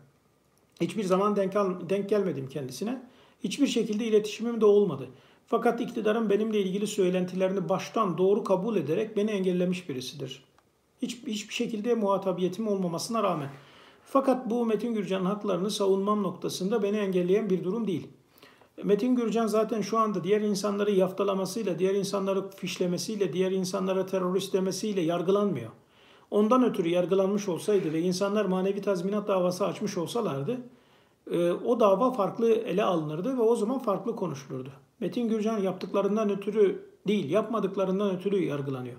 Hiçbir 0.80 1.04
zaman 1.04 1.36
denk, 1.36 1.54
denk 1.90 2.08
gelmedim 2.08 2.48
kendisine. 2.48 3.02
Hiçbir 3.44 3.66
şekilde 3.66 4.04
iletişimim 4.04 4.60
de 4.60 4.66
olmadı. 4.66 5.08
Fakat 5.48 5.80
iktidarın 5.80 6.30
benimle 6.30 6.60
ilgili 6.60 6.86
söylentilerini 6.86 7.68
baştan 7.68 8.18
doğru 8.18 8.44
kabul 8.44 8.76
ederek 8.76 9.16
beni 9.16 9.30
engellemiş 9.30 9.88
birisidir. 9.88 10.44
Hiç, 11.02 11.26
hiçbir 11.26 11.54
şekilde 11.54 11.94
muhatabiyetim 11.94 12.68
olmamasına 12.68 13.22
rağmen. 13.22 13.48
Fakat 14.04 14.50
bu 14.50 14.66
Metin 14.66 14.94
Gürcan'ın 14.94 15.24
haklarını 15.24 15.70
savunmam 15.70 16.22
noktasında 16.22 16.82
beni 16.82 16.96
engelleyen 16.96 17.50
bir 17.50 17.64
durum 17.64 17.86
değil. 17.86 18.06
Metin 18.84 19.16
Gürcan 19.16 19.46
zaten 19.46 19.80
şu 19.80 19.98
anda 19.98 20.24
diğer 20.24 20.40
insanları 20.40 20.90
yaftalamasıyla, 20.90 21.78
diğer 21.78 21.94
insanları 21.94 22.50
fişlemesiyle, 22.50 23.32
diğer 23.32 23.52
insanlara 23.52 24.06
terörist 24.06 24.52
demesiyle 24.52 25.00
yargılanmıyor. 25.00 25.70
Ondan 26.30 26.64
ötürü 26.64 26.88
yargılanmış 26.88 27.48
olsaydı 27.48 27.92
ve 27.92 28.00
insanlar 28.00 28.44
manevi 28.44 28.82
tazminat 28.82 29.28
davası 29.28 29.66
açmış 29.66 29.96
olsalardı, 29.96 30.60
e, 31.30 31.52
o 31.52 31.80
dava 31.80 32.12
farklı 32.12 32.52
ele 32.52 32.84
alınırdı 32.84 33.38
ve 33.38 33.42
o 33.42 33.56
zaman 33.56 33.78
farklı 33.78 34.16
konuşulurdu. 34.16 34.70
Metin 35.00 35.28
Gürcan 35.28 35.58
yaptıklarından 35.58 36.30
ötürü 36.30 36.86
değil, 37.06 37.30
yapmadıklarından 37.30 38.16
ötürü 38.16 38.44
yargılanıyor. 38.44 38.96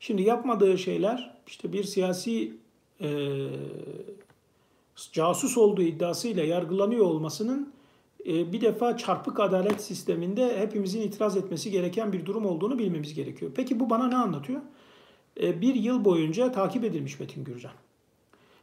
Şimdi 0.00 0.22
yapmadığı 0.22 0.78
şeyler 0.78 1.34
işte 1.46 1.72
bir 1.72 1.84
siyasi 1.84 2.52
e, 3.00 3.08
casus 5.12 5.58
olduğu 5.58 5.82
iddiasıyla 5.82 6.44
yargılanıyor 6.44 7.04
olmasının 7.04 7.72
e, 8.26 8.52
bir 8.52 8.60
defa 8.60 8.96
çarpık 8.96 9.40
adalet 9.40 9.80
sisteminde 9.80 10.60
hepimizin 10.60 11.00
itiraz 11.00 11.36
etmesi 11.36 11.70
gereken 11.70 12.12
bir 12.12 12.26
durum 12.26 12.46
olduğunu 12.46 12.78
bilmemiz 12.78 13.14
gerekiyor. 13.14 13.52
Peki 13.54 13.80
bu 13.80 13.90
bana 13.90 14.08
ne 14.08 14.16
anlatıyor? 14.16 14.60
E, 15.40 15.60
bir 15.60 15.74
yıl 15.74 16.04
boyunca 16.04 16.52
takip 16.52 16.84
edilmiş 16.84 17.20
Metin 17.20 17.44
Gürcan. 17.44 17.72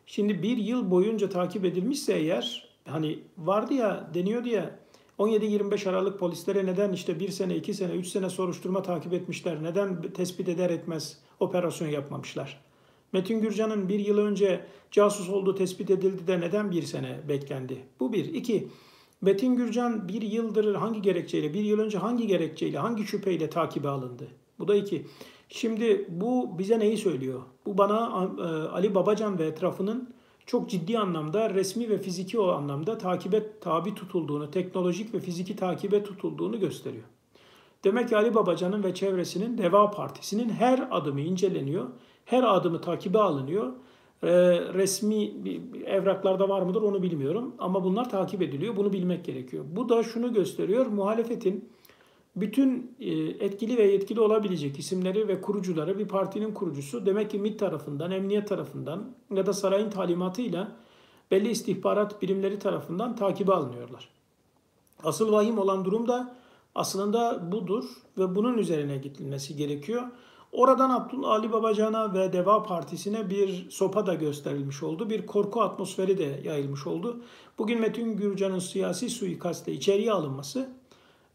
Şimdi 0.05 0.43
bir 0.43 0.57
yıl 0.57 0.91
boyunca 0.91 1.29
takip 1.29 1.65
edilmişse 1.65 2.13
eğer 2.13 2.69
hani 2.85 3.19
vardı 3.37 3.73
ya 3.73 4.09
deniyordu 4.13 4.49
ya 4.49 4.79
17-25 5.19 5.89
Aralık 5.89 6.19
polislere 6.19 6.65
neden 6.65 6.91
işte 6.91 7.19
bir 7.19 7.29
sene, 7.29 7.55
iki 7.55 7.73
sene, 7.73 7.91
üç 7.93 8.07
sene 8.07 8.29
soruşturma 8.29 8.81
takip 8.81 9.13
etmişler? 9.13 9.63
Neden 9.63 10.01
tespit 10.01 10.49
eder 10.49 10.69
etmez 10.69 11.17
operasyon 11.39 11.87
yapmamışlar? 11.87 12.61
Metin 13.13 13.41
Gürcan'ın 13.41 13.89
bir 13.89 13.99
yıl 13.99 14.17
önce 14.17 14.65
casus 14.91 15.29
olduğu 15.29 15.55
tespit 15.55 15.89
edildi 15.89 16.27
de 16.27 16.39
neden 16.39 16.71
bir 16.71 16.83
sene 16.83 17.19
beklendi? 17.29 17.77
Bu 17.99 18.13
bir. 18.13 18.25
İki, 18.33 18.67
Metin 19.21 19.55
Gürcan 19.55 20.07
bir 20.07 20.21
yıldır 20.21 20.75
hangi 20.75 21.01
gerekçeyle, 21.01 21.53
bir 21.53 21.63
yıl 21.63 21.79
önce 21.79 21.97
hangi 21.97 22.27
gerekçeyle, 22.27 22.77
hangi 22.77 23.03
şüpheyle 23.03 23.49
takibe 23.49 23.89
alındı? 23.89 24.27
Bu 24.59 24.67
da 24.67 24.75
iki. 24.75 25.05
Şimdi 25.49 26.07
bu 26.09 26.59
bize 26.59 26.79
neyi 26.79 26.97
söylüyor? 26.97 27.41
Bu 27.65 27.77
bana 27.77 28.29
e, 28.37 28.41
Ali 28.67 28.95
Babacan 28.95 29.39
ve 29.39 29.45
etrafının 29.45 30.13
çok 30.45 30.69
ciddi 30.69 30.99
anlamda 30.99 31.49
resmi 31.49 31.89
ve 31.89 31.97
fiziki 31.97 32.39
o 32.39 32.47
anlamda 32.47 32.97
takibe 32.97 33.59
tabi 33.61 33.95
tutulduğunu, 33.95 34.51
teknolojik 34.51 35.13
ve 35.13 35.19
fiziki 35.19 35.55
takibe 35.55 36.03
tutulduğunu 36.03 36.59
gösteriyor. 36.59 37.03
Demek 37.83 38.09
ki 38.09 38.17
Ali 38.17 38.35
Babacan'ın 38.35 38.83
ve 38.83 38.93
çevresinin 38.93 39.57
Deva 39.57 39.91
Partisi'nin 39.91 40.49
her 40.49 40.87
adımı 40.91 41.21
inceleniyor, 41.21 41.87
her 42.25 42.43
adımı 42.43 42.81
takibe 42.81 43.19
alınıyor. 43.19 43.73
Ee, 44.23 44.27
resmi 44.73 45.31
evraklarda 45.85 46.49
var 46.49 46.61
mıdır 46.61 46.81
onu 46.81 47.03
bilmiyorum 47.03 47.55
ama 47.59 47.83
bunlar 47.83 48.09
takip 48.09 48.41
ediliyor. 48.41 48.75
Bunu 48.75 48.93
bilmek 48.93 49.25
gerekiyor. 49.25 49.65
Bu 49.75 49.89
da 49.89 50.03
şunu 50.03 50.33
gösteriyor. 50.33 50.85
Muhalefetin 50.85 51.69
bütün 52.35 52.95
e, 52.99 53.11
etkili 53.19 53.77
ve 53.77 53.83
yetkili 53.83 54.19
olabilecek 54.19 54.79
isimleri 54.79 55.27
ve 55.27 55.41
kurucuları 55.41 55.99
bir 55.99 56.07
partinin 56.07 56.53
kurucusu 56.53 57.05
demek 57.05 57.31
ki 57.31 57.39
MİT 57.39 57.59
tarafından, 57.59 58.11
emniyet 58.11 58.47
tarafından 58.47 59.11
ya 59.35 59.45
da 59.45 59.53
sarayın 59.53 59.89
talimatıyla 59.89 60.71
belli 61.31 61.49
istihbarat 61.49 62.21
birimleri 62.21 62.59
tarafından 62.59 63.15
takibe 63.15 63.53
alınıyorlar. 63.53 64.09
Asıl 65.03 65.31
vahim 65.31 65.57
olan 65.57 65.85
durum 65.85 66.07
da 66.07 66.35
aslında 66.75 67.51
budur 67.51 67.85
ve 68.17 68.35
bunun 68.35 68.57
üzerine 68.57 68.97
gidilmesi 68.97 69.55
gerekiyor. 69.55 70.03
Oradan 70.51 70.89
Abdullah 70.89 71.29
Ali 71.29 71.51
Babacan'a 71.51 72.13
ve 72.13 72.33
Deva 72.33 72.63
Partisi'ne 72.63 73.29
bir 73.29 73.69
sopa 73.69 74.05
da 74.07 74.13
gösterilmiş 74.13 74.83
oldu. 74.83 75.09
Bir 75.09 75.25
korku 75.25 75.61
atmosferi 75.61 76.17
de 76.17 76.41
yayılmış 76.43 76.87
oldu. 76.87 77.21
Bugün 77.57 77.81
Metin 77.81 78.17
Gürcan'ın 78.17 78.59
siyasi 78.59 79.09
suikastle 79.09 79.73
içeriye 79.73 80.11
alınması 80.11 80.69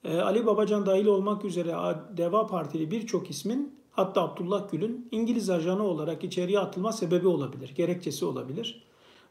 Ali 0.04 0.46
Babacan 0.46 0.86
dahil 0.86 1.06
olmak 1.06 1.44
üzere 1.44 1.74
Deva 2.16 2.46
Partili 2.46 2.90
birçok 2.90 3.30
ismin 3.30 3.78
hatta 3.90 4.22
Abdullah 4.22 4.70
Gül'ün 4.70 5.08
İngiliz 5.10 5.50
ajanı 5.50 5.82
olarak 5.82 6.24
içeriye 6.24 6.58
atılma 6.58 6.92
sebebi 6.92 7.26
olabilir, 7.26 7.74
gerekçesi 7.74 8.24
olabilir. 8.24 8.82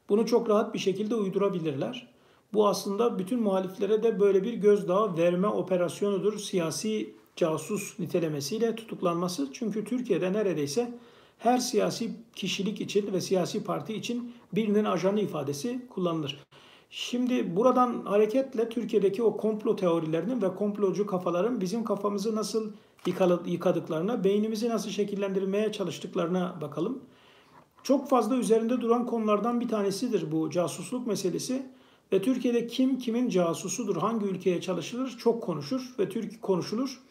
Bunu 0.10 0.26
çok 0.26 0.50
rahat 0.50 0.74
bir 0.74 0.80
şekilde 0.80 1.16
uydurabilirler. 1.16 2.08
Bu 2.54 2.68
aslında 2.68 3.20
bütün 3.20 3.42
muhaliflere 3.42 4.04
de 4.04 4.20
böyle 4.20 4.44
bir 4.44 4.54
gözdağı 4.54 5.18
verme 5.18 5.48
operasyonudur. 5.48 6.40
Siyasi 6.40 7.14
casus 7.36 8.00
nitelemesiyle 8.00 8.76
tutuklanması. 8.76 9.48
Çünkü 9.54 9.86
Türkiye'de 9.86 10.34
neredeyse 10.34 10.98
her 11.38 11.58
siyasi 11.58 12.12
kişilik 12.36 12.82
için 12.82 13.14
ve 13.14 13.22
siyasi 13.22 13.64
parti 13.64 13.94
için 13.94 14.34
birinin 14.54 14.86
ajanı 14.86 15.20
ifadesi 15.20 15.88
kullanılır. 15.90 16.47
Şimdi 16.90 17.56
buradan 17.56 18.02
hareketle 18.06 18.70
Türkiye'deki 18.70 19.24
o 19.24 19.38
komplo 19.38 19.76
teorilerinin 19.76 20.42
ve 20.42 20.56
komplocu 20.56 21.06
kafaların 21.06 21.62
bizim 21.62 21.84
kafamızı 21.84 22.36
nasıl 22.36 22.72
yıkadıklarına, 23.46 24.24
beynimizi 24.24 24.70
nasıl 24.70 24.90
şekillendirmeye 24.90 25.72
çalıştıklarına 25.72 26.56
bakalım. 26.62 27.02
Çok 27.84 28.10
fazla 28.10 28.36
üzerinde 28.36 28.82
duran 28.82 29.06
konulardan 29.06 29.60
bir 29.60 29.68
tanesidir 29.68 30.32
bu 30.32 30.50
casusluk 30.50 31.08
meselesi. 31.08 31.66
Ve 32.14 32.22
Türkiye'de 32.22 32.68
kim 32.68 32.98
kimin 32.98 33.30
casusudur, 33.30 33.96
hangi 33.96 34.26
ülkeye 34.26 34.62
çalışılır 34.62 35.18
çok 35.20 35.44
konuşur 35.44 35.96
ve 36.00 36.10
Türk 36.10 36.42
konuşulur. 36.42 37.02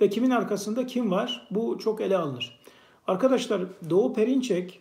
Ve 0.00 0.10
kimin 0.10 0.30
arkasında 0.30 0.86
kim 0.86 1.10
var 1.10 1.48
bu 1.50 1.78
çok 1.78 2.00
ele 2.00 2.16
alınır. 2.16 2.60
Arkadaşlar 3.06 3.62
Doğu 3.90 4.12
Perinçek 4.12 4.80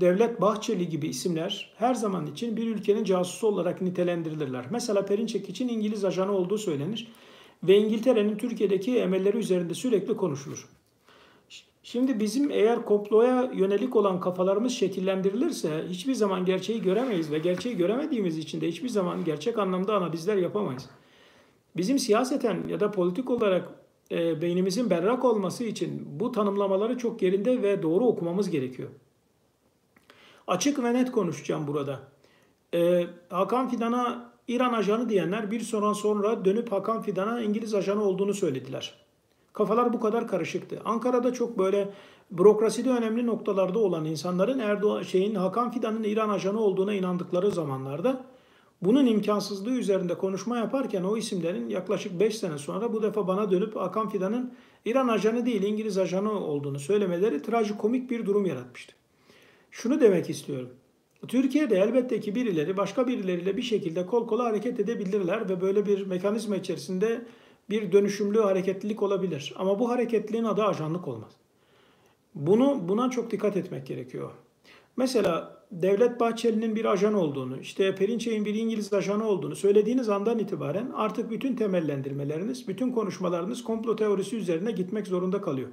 Devlet 0.00 0.40
Bahçeli 0.40 0.88
gibi 0.88 1.08
isimler 1.08 1.72
her 1.76 1.94
zaman 1.94 2.26
için 2.26 2.56
bir 2.56 2.66
ülkenin 2.66 3.04
casusu 3.04 3.46
olarak 3.46 3.82
nitelendirilirler. 3.82 4.64
Mesela 4.70 5.04
Perinçek 5.04 5.48
için 5.48 5.68
İngiliz 5.68 6.04
ajanı 6.04 6.32
olduğu 6.32 6.58
söylenir 6.58 7.12
ve 7.62 7.76
İngiltere'nin 7.76 8.36
Türkiye'deki 8.36 8.98
emelleri 8.98 9.36
üzerinde 9.36 9.74
sürekli 9.74 10.16
konuşulur. 10.16 10.68
Şimdi 11.82 12.20
bizim 12.20 12.50
eğer 12.50 12.84
komploya 12.84 13.50
yönelik 13.54 13.96
olan 13.96 14.20
kafalarımız 14.20 14.72
şekillendirilirse 14.72 15.84
hiçbir 15.88 16.14
zaman 16.14 16.44
gerçeği 16.44 16.82
göremeyiz 16.82 17.30
ve 17.30 17.38
gerçeği 17.38 17.76
göremediğimiz 17.76 18.38
için 18.38 18.60
de 18.60 18.68
hiçbir 18.68 18.88
zaman 18.88 19.24
gerçek 19.24 19.58
anlamda 19.58 19.94
analizler 19.96 20.36
yapamayız. 20.36 20.90
Bizim 21.76 21.98
siyaseten 21.98 22.68
ya 22.68 22.80
da 22.80 22.90
politik 22.90 23.30
olarak 23.30 23.68
e, 24.10 24.42
beynimizin 24.42 24.90
berrak 24.90 25.24
olması 25.24 25.64
için 25.64 26.08
bu 26.20 26.32
tanımlamaları 26.32 26.98
çok 26.98 27.22
yerinde 27.22 27.62
ve 27.62 27.82
doğru 27.82 28.06
okumamız 28.06 28.50
gerekiyor. 28.50 28.88
Açık 30.46 30.82
ve 30.82 30.94
net 30.94 31.12
konuşacağım 31.12 31.66
burada. 31.66 32.00
Ee, 32.74 33.06
Hakan 33.28 33.68
Fidan'a 33.68 34.32
İran 34.48 34.72
ajanı 34.72 35.08
diyenler 35.08 35.50
bir 35.50 35.60
sonra 35.60 35.94
sonra 35.94 36.44
dönüp 36.44 36.72
Hakan 36.72 37.02
Fidan'a 37.02 37.40
İngiliz 37.40 37.74
ajanı 37.74 38.04
olduğunu 38.04 38.34
söylediler. 38.34 38.94
Kafalar 39.52 39.92
bu 39.92 40.00
kadar 40.00 40.28
karışıktı. 40.28 40.80
Ankara'da 40.84 41.32
çok 41.32 41.58
böyle 41.58 41.92
bürokraside 42.30 42.90
önemli 42.90 43.26
noktalarda 43.26 43.78
olan 43.78 44.04
insanların 44.04 44.58
Erdoğan 44.58 45.02
şeyin 45.02 45.34
Hakan 45.34 45.70
Fidan'ın 45.70 46.02
İran 46.02 46.28
ajanı 46.28 46.60
olduğuna 46.60 46.94
inandıkları 46.94 47.50
zamanlarda 47.50 48.24
bunun 48.82 49.06
imkansızlığı 49.06 49.70
üzerinde 49.70 50.18
konuşma 50.18 50.58
yaparken 50.58 51.04
o 51.04 51.16
isimlerin 51.16 51.68
yaklaşık 51.68 52.20
5 52.20 52.38
sene 52.38 52.58
sonra 52.58 52.92
bu 52.92 53.02
defa 53.02 53.26
bana 53.26 53.50
dönüp 53.50 53.76
Hakan 53.76 54.08
Fidan'ın 54.08 54.52
İran 54.84 55.08
ajanı 55.08 55.46
değil 55.46 55.62
İngiliz 55.62 55.98
ajanı 55.98 56.32
olduğunu 56.32 56.78
söylemeleri 56.78 57.42
trajikomik 57.42 58.10
bir 58.10 58.26
durum 58.26 58.46
yaratmıştı. 58.46 59.01
Şunu 59.72 60.00
demek 60.00 60.30
istiyorum. 60.30 60.70
Türkiye'de 61.28 61.76
elbette 61.76 62.20
ki 62.20 62.34
birileri 62.34 62.76
başka 62.76 63.06
birileriyle 63.06 63.56
bir 63.56 63.62
şekilde 63.62 64.06
kol 64.06 64.26
kola 64.26 64.44
hareket 64.44 64.80
edebilirler 64.80 65.48
ve 65.48 65.60
böyle 65.60 65.86
bir 65.86 66.06
mekanizma 66.06 66.56
içerisinde 66.56 67.22
bir 67.70 67.92
dönüşümlü 67.92 68.40
hareketlilik 68.40 69.02
olabilir. 69.02 69.54
Ama 69.56 69.78
bu 69.78 69.90
hareketliliğin 69.90 70.44
adı 70.44 70.64
ajanlık 70.64 71.08
olmaz. 71.08 71.32
Bunu 72.34 72.88
buna 72.88 73.10
çok 73.10 73.30
dikkat 73.30 73.56
etmek 73.56 73.86
gerekiyor. 73.86 74.30
Mesela 74.96 75.62
Devlet 75.70 76.20
Bahçeli'nin 76.20 76.76
bir 76.76 76.84
ajan 76.84 77.14
olduğunu, 77.14 77.60
işte 77.60 77.94
Perinçek'in 77.94 78.44
bir 78.44 78.54
İngiliz 78.54 78.92
ajanı 78.92 79.28
olduğunu 79.28 79.56
söylediğiniz 79.56 80.08
andan 80.08 80.38
itibaren 80.38 80.90
artık 80.94 81.30
bütün 81.30 81.56
temellendirmeleriniz, 81.56 82.68
bütün 82.68 82.92
konuşmalarınız 82.92 83.64
komplo 83.64 83.96
teorisi 83.96 84.36
üzerine 84.36 84.72
gitmek 84.72 85.06
zorunda 85.06 85.40
kalıyor. 85.40 85.68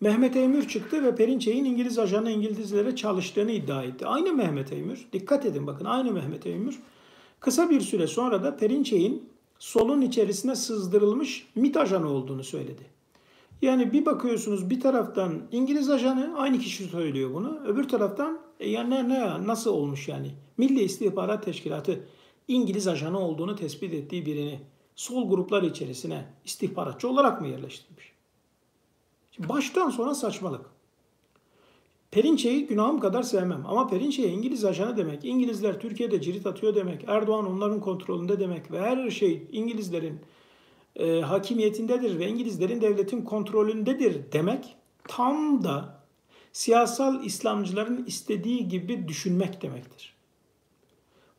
Mehmet 0.00 0.36
Eymür 0.36 0.68
çıktı 0.68 1.04
ve 1.04 1.14
Perinçek'in 1.14 1.64
İngiliz 1.64 1.98
ajanı 1.98 2.30
İngilizlere 2.30 2.96
çalıştığını 2.96 3.50
iddia 3.50 3.82
etti. 3.82 4.06
Aynı 4.06 4.32
Mehmet 4.32 4.72
Eymür, 4.72 5.06
dikkat 5.12 5.46
edin 5.46 5.66
bakın 5.66 5.84
aynı 5.84 6.12
Mehmet 6.12 6.46
Eymür. 6.46 6.78
Kısa 7.40 7.70
bir 7.70 7.80
süre 7.80 8.06
sonra 8.06 8.42
da 8.42 8.56
Perinçek'in 8.56 9.28
solun 9.58 10.00
içerisine 10.00 10.56
sızdırılmış 10.56 11.46
MIT 11.54 11.76
ajanı 11.76 12.08
olduğunu 12.08 12.44
söyledi. 12.44 12.82
Yani 13.62 13.92
bir 13.92 14.06
bakıyorsunuz 14.06 14.70
bir 14.70 14.80
taraftan 14.80 15.42
İngiliz 15.52 15.90
ajanı 15.90 16.34
aynı 16.36 16.58
kişi 16.58 16.84
söylüyor 16.84 17.34
bunu. 17.34 17.60
Öbür 17.66 17.88
taraftan 17.88 18.38
e 18.60 18.70
ya 18.70 18.82
ne, 18.82 19.08
ne 19.08 19.46
nasıl 19.46 19.70
olmuş 19.70 20.08
yani? 20.08 20.30
Milli 20.58 20.82
İstihbarat 20.82 21.44
Teşkilatı 21.44 22.04
İngiliz 22.48 22.88
ajanı 22.88 23.18
olduğunu 23.18 23.56
tespit 23.56 23.94
ettiği 23.94 24.26
birini 24.26 24.60
sol 24.96 25.28
gruplar 25.28 25.62
içerisine 25.62 26.24
istihbaratçı 26.44 27.08
olarak 27.08 27.40
mı 27.40 27.48
yerleştirmiş? 27.48 28.13
Baştan 29.38 29.90
sona 29.90 30.14
saçmalık. 30.14 30.66
Perinçe'yi 32.10 32.66
günahım 32.66 33.00
kadar 33.00 33.22
sevmem 33.22 33.66
ama 33.66 33.86
Perinçe'ye 33.86 34.28
İngiliz 34.28 34.64
ajanı 34.64 34.96
demek, 34.96 35.24
İngilizler 35.24 35.80
Türkiye'de 35.80 36.20
cirit 36.20 36.46
atıyor 36.46 36.74
demek, 36.74 37.04
Erdoğan 37.06 37.46
onların 37.46 37.80
kontrolünde 37.80 38.40
demek 38.40 38.70
ve 38.70 38.80
her 38.80 39.10
şey 39.10 39.48
İngilizlerin 39.52 40.20
e, 40.96 41.20
hakimiyetindedir 41.20 42.18
ve 42.18 42.28
İngilizlerin 42.28 42.80
devletin 42.80 43.22
kontrolündedir 43.22 44.32
demek 44.32 44.76
tam 45.08 45.64
da 45.64 46.00
siyasal 46.52 47.24
İslamcıların 47.24 48.04
istediği 48.06 48.68
gibi 48.68 49.08
düşünmek 49.08 49.62
demektir. 49.62 50.14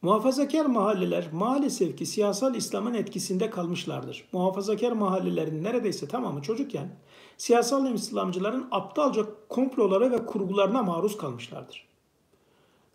Muhafazakar 0.01 0.65
mahalleler 0.65 1.27
maalesef 1.33 1.97
ki 1.97 2.05
siyasal 2.05 2.55
İslam'ın 2.55 2.93
etkisinde 2.93 3.49
kalmışlardır. 3.49 4.25
Muhafazakar 4.31 4.91
mahallelerin 4.91 5.63
neredeyse 5.63 6.07
tamamı 6.07 6.41
çocukken 6.41 6.89
siyasal 7.37 7.93
İslamcıların 7.93 8.67
aptalca 8.71 9.25
komplolara 9.49 10.11
ve 10.11 10.25
kurgularına 10.25 10.83
maruz 10.83 11.17
kalmışlardır. 11.17 11.85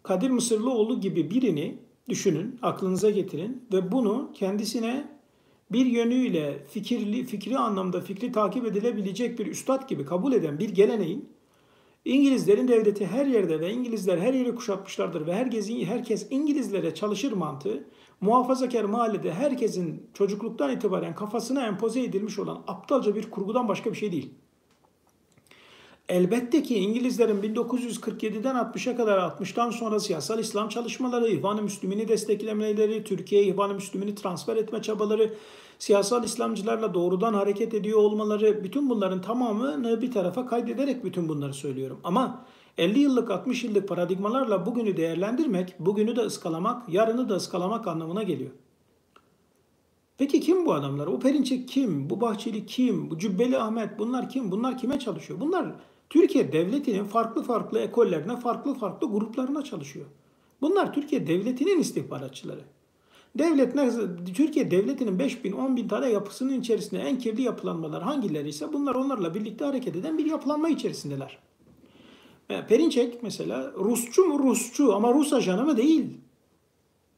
Kadir 0.02 0.30
Mısırlıoğlu 0.30 1.00
gibi 1.00 1.30
birini 1.30 1.78
düşünün, 2.08 2.58
aklınıza 2.62 3.10
getirin 3.10 3.64
ve 3.72 3.92
bunu 3.92 4.30
kendisine 4.34 5.08
bir 5.72 5.86
yönüyle 5.86 6.66
fikirli, 6.68 7.24
fikri 7.24 7.58
anlamda 7.58 8.00
fikri 8.00 8.32
takip 8.32 8.66
edilebilecek 8.66 9.38
bir 9.38 9.46
üstad 9.46 9.88
gibi 9.88 10.04
kabul 10.04 10.32
eden 10.32 10.58
bir 10.58 10.68
geleneğin 10.68 11.28
İngilizlerin 12.04 12.68
devleti 12.68 13.06
her 13.06 13.26
yerde 13.26 13.60
ve 13.60 13.72
İngilizler 13.72 14.18
her 14.18 14.34
yeri 14.34 14.54
kuşatmışlardır 14.54 15.26
ve 15.26 15.34
herkes, 15.34 15.70
herkes 15.70 16.26
İngilizlere 16.30 16.94
çalışır 16.94 17.32
mantığı 17.32 17.84
muhafazakar 18.20 18.84
mahallede 18.84 19.34
herkesin 19.34 20.06
çocukluktan 20.14 20.70
itibaren 20.70 21.14
kafasına 21.14 21.66
empoze 21.66 22.02
edilmiş 22.02 22.38
olan 22.38 22.62
aptalca 22.66 23.14
bir 23.14 23.30
kurgudan 23.30 23.68
başka 23.68 23.90
bir 23.90 23.96
şey 23.96 24.12
değil. 24.12 24.30
Elbette 26.08 26.62
ki 26.62 26.78
İngilizlerin 26.78 27.42
1947'den 27.42 28.54
60'a 28.54 28.96
kadar 28.96 29.18
60'tan 29.18 29.72
sonra 29.72 30.00
siyasal 30.00 30.38
İslam 30.38 30.68
çalışmaları, 30.68 31.28
İhvan-ı 31.28 31.62
Müslümin'i 31.62 32.08
desteklemeleri, 32.08 33.04
Türkiye'ye 33.04 33.46
İhvan-ı 33.46 33.74
Müslümin'i 33.74 34.14
transfer 34.14 34.56
etme 34.56 34.82
çabaları, 34.82 35.34
siyasal 35.78 36.24
İslamcılarla 36.24 36.94
doğrudan 36.94 37.34
hareket 37.34 37.74
ediyor 37.74 37.98
olmaları, 37.98 38.64
bütün 38.64 38.90
bunların 38.90 39.22
tamamını 39.22 40.02
bir 40.02 40.12
tarafa 40.12 40.46
kaydederek 40.46 41.04
bütün 41.04 41.28
bunları 41.28 41.54
söylüyorum. 41.54 42.00
Ama 42.04 42.44
50 42.80 42.98
yıllık 42.98 43.30
60 43.30 43.64
yıllık 43.64 43.88
paradigmalarla 43.88 44.66
bugünü 44.66 44.96
değerlendirmek, 44.96 45.74
bugünü 45.80 46.16
de 46.16 46.20
ıskalamak, 46.20 46.88
yarını 46.88 47.28
da 47.28 47.34
ıskalamak 47.34 47.88
anlamına 47.88 48.22
geliyor. 48.22 48.50
Peki 50.18 50.40
kim 50.40 50.66
bu 50.66 50.72
adamlar? 50.74 51.06
O 51.06 51.18
Perinçek 51.18 51.68
kim? 51.68 52.10
Bu 52.10 52.20
Bahçeli 52.20 52.66
kim? 52.66 53.10
Bu 53.10 53.18
Cübbeli 53.18 53.58
Ahmet 53.58 53.98
bunlar 53.98 54.28
kim? 54.28 54.50
Bunlar 54.50 54.78
kime 54.78 54.98
çalışıyor? 54.98 55.40
Bunlar 55.40 55.72
Türkiye 56.10 56.52
devletinin 56.52 57.04
farklı 57.04 57.42
farklı 57.42 57.78
ekollerine, 57.78 58.36
farklı 58.36 58.74
farklı 58.74 59.10
gruplarına 59.10 59.64
çalışıyor. 59.64 60.06
Bunlar 60.60 60.94
Türkiye 60.94 61.26
devletinin 61.26 61.78
istihbaratçıları. 61.78 62.60
Devlet 63.38 63.74
Türkiye 64.34 64.70
devletinin 64.70 65.18
5 65.18 65.44
bin, 65.44 65.52
10 65.52 65.76
bin 65.76 65.88
tane 65.88 66.08
yapısının 66.08 66.60
içerisinde 66.60 67.00
en 67.00 67.18
kirli 67.18 67.42
yapılanmalar 67.42 68.02
hangileri 68.02 68.48
ise 68.48 68.72
bunlar 68.72 68.94
onlarla 68.94 69.34
birlikte 69.34 69.64
hareket 69.64 69.96
eden 69.96 70.18
bir 70.18 70.26
yapılanma 70.26 70.68
içerisindeler. 70.68 71.49
E, 72.50 72.66
Perinçek 72.66 73.22
mesela 73.22 73.72
Rusçu 73.76 74.24
mu 74.24 74.38
Rusçu 74.38 74.94
ama 74.94 75.14
Rus 75.14 75.32
ajanı 75.32 75.64
mı 75.64 75.76
değil. 75.76 76.06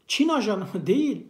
Çin 0.07 0.29
ajanı 0.29 0.65
mı 0.75 0.87
değil. 0.87 1.27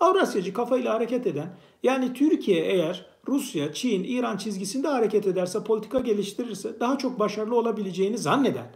Avrasyacı 0.00 0.52
kafayla 0.52 0.94
hareket 0.94 1.26
eden 1.26 1.56
yani 1.82 2.12
Türkiye 2.12 2.64
eğer 2.64 3.06
Rusya, 3.28 3.72
Çin, 3.72 4.04
İran 4.04 4.36
çizgisinde 4.36 4.88
hareket 4.88 5.26
ederse, 5.26 5.64
politika 5.64 5.98
geliştirirse 5.98 6.80
daha 6.80 6.98
çok 6.98 7.18
başarılı 7.18 7.56
olabileceğini 7.56 8.18
zanneden 8.18 8.70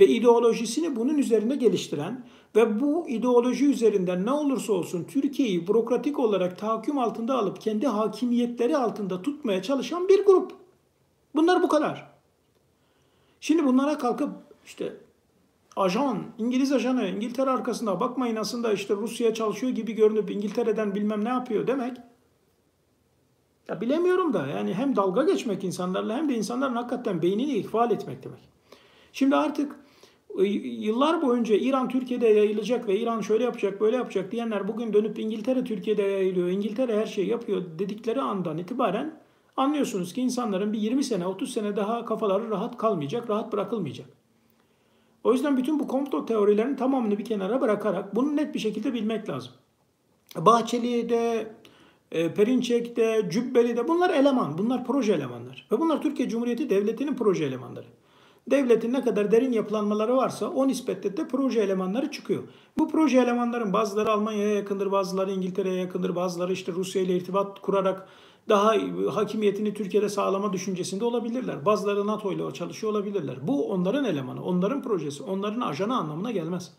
ve 0.00 0.08
ideolojisini 0.08 0.96
bunun 0.96 1.18
üzerinde 1.18 1.56
geliştiren 1.56 2.26
ve 2.56 2.80
bu 2.80 3.08
ideoloji 3.08 3.66
üzerinden 3.66 4.26
ne 4.26 4.32
olursa 4.32 4.72
olsun 4.72 5.04
Türkiye'yi 5.04 5.68
bürokratik 5.68 6.18
olarak 6.18 6.58
tahakküm 6.58 6.98
altında 6.98 7.38
alıp 7.38 7.60
kendi 7.60 7.86
hakimiyetleri 7.86 8.76
altında 8.76 9.22
tutmaya 9.22 9.62
çalışan 9.62 10.08
bir 10.08 10.24
grup. 10.24 10.52
Bunlar 11.34 11.62
bu 11.62 11.68
kadar. 11.68 12.11
Şimdi 13.42 13.64
bunlara 13.64 13.98
kalkıp 13.98 14.30
işte 14.64 14.96
ajan, 15.76 16.24
İngiliz 16.38 16.72
ajanı, 16.72 17.08
İngiltere 17.08 17.50
arkasında 17.50 18.00
bakmayın 18.00 18.36
aslında 18.36 18.72
işte 18.72 18.94
Rusya 18.94 19.34
çalışıyor 19.34 19.72
gibi 19.72 19.92
görünüp 19.92 20.30
İngiltere'den 20.30 20.94
bilmem 20.94 21.24
ne 21.24 21.28
yapıyor 21.28 21.66
demek 21.66 21.96
ya 23.68 23.80
bilemiyorum 23.80 24.32
da 24.32 24.46
yani 24.46 24.74
hem 24.74 24.96
dalga 24.96 25.22
geçmek 25.22 25.64
insanlarla 25.64 26.16
hem 26.16 26.28
de 26.28 26.34
insanların 26.34 26.74
hakikaten 26.74 27.22
beynini 27.22 27.54
ihval 27.54 27.90
etmek 27.90 28.24
demek. 28.24 28.40
Şimdi 29.12 29.36
artık 29.36 29.76
e, 30.38 30.44
yıllar 30.44 31.22
boyunca 31.22 31.54
İran 31.54 31.88
Türkiye'de 31.88 32.26
yayılacak 32.26 32.88
ve 32.88 32.98
İran 32.98 33.20
şöyle 33.20 33.44
yapacak 33.44 33.80
böyle 33.80 33.96
yapacak 33.96 34.32
diyenler 34.32 34.68
bugün 34.68 34.92
dönüp 34.92 35.18
İngiltere 35.18 35.64
Türkiye'de 35.64 36.02
yayılıyor, 36.02 36.48
İngiltere 36.48 37.00
her 37.00 37.06
şeyi 37.06 37.28
yapıyor 37.28 37.62
dedikleri 37.78 38.20
andan 38.20 38.58
itibaren 38.58 39.21
anlıyorsunuz 39.56 40.12
ki 40.12 40.20
insanların 40.20 40.72
bir 40.72 40.78
20 40.78 41.04
sene 41.04 41.26
30 41.26 41.52
sene 41.52 41.76
daha 41.76 42.04
kafaları 42.04 42.50
rahat 42.50 42.76
kalmayacak, 42.76 43.30
rahat 43.30 43.52
bırakılmayacak. 43.52 44.06
O 45.24 45.32
yüzden 45.32 45.56
bütün 45.56 45.78
bu 45.78 45.88
komplo 45.88 46.26
teorilerinin 46.26 46.76
tamamını 46.76 47.18
bir 47.18 47.24
kenara 47.24 47.60
bırakarak 47.60 48.16
bunu 48.16 48.36
net 48.36 48.54
bir 48.54 48.58
şekilde 48.58 48.94
bilmek 48.94 49.28
lazım. 49.28 49.52
Bahçeli'de 50.36 51.52
Perinçek'te, 52.10 53.28
Cübbeli'de 53.30 53.88
bunlar 53.88 54.10
eleman, 54.10 54.58
bunlar 54.58 54.84
proje 54.86 55.12
elemanlar. 55.12 55.66
Ve 55.72 55.80
bunlar 55.80 56.02
Türkiye 56.02 56.28
Cumhuriyeti 56.28 56.70
Devleti'nin 56.70 57.14
proje 57.14 57.44
elemanları. 57.44 57.86
Devletin 58.50 58.92
ne 58.92 59.04
kadar 59.04 59.32
derin 59.32 59.52
yapılanmaları 59.52 60.16
varsa 60.16 60.46
o 60.46 60.68
nispette 60.68 61.16
de 61.16 61.28
proje 61.28 61.60
elemanları 61.60 62.10
çıkıyor. 62.10 62.42
Bu 62.78 62.88
proje 62.88 63.18
elemanların 63.18 63.72
bazıları 63.72 64.12
Almanya'ya 64.12 64.54
yakındır, 64.54 64.92
bazıları 64.92 65.30
İngiltere'ye 65.30 65.80
yakındır, 65.80 66.16
bazıları 66.16 66.52
işte 66.52 66.72
Rusya 66.72 67.02
ile 67.02 67.16
irtibat 67.16 67.60
kurarak 67.60 68.08
daha 68.48 68.74
hakimiyetini 69.10 69.74
Türkiye'de 69.74 70.08
sağlama 70.08 70.52
düşüncesinde 70.52 71.04
olabilirler. 71.04 71.66
Bazıları 71.66 72.06
NATO 72.06 72.32
ile 72.32 72.54
çalışıyor 72.54 72.92
olabilirler. 72.92 73.48
Bu 73.48 73.70
onların 73.70 74.04
elemanı, 74.04 74.44
onların 74.44 74.82
projesi, 74.82 75.22
onların 75.22 75.60
ajanı 75.60 75.96
anlamına 75.96 76.30
gelmez. 76.30 76.72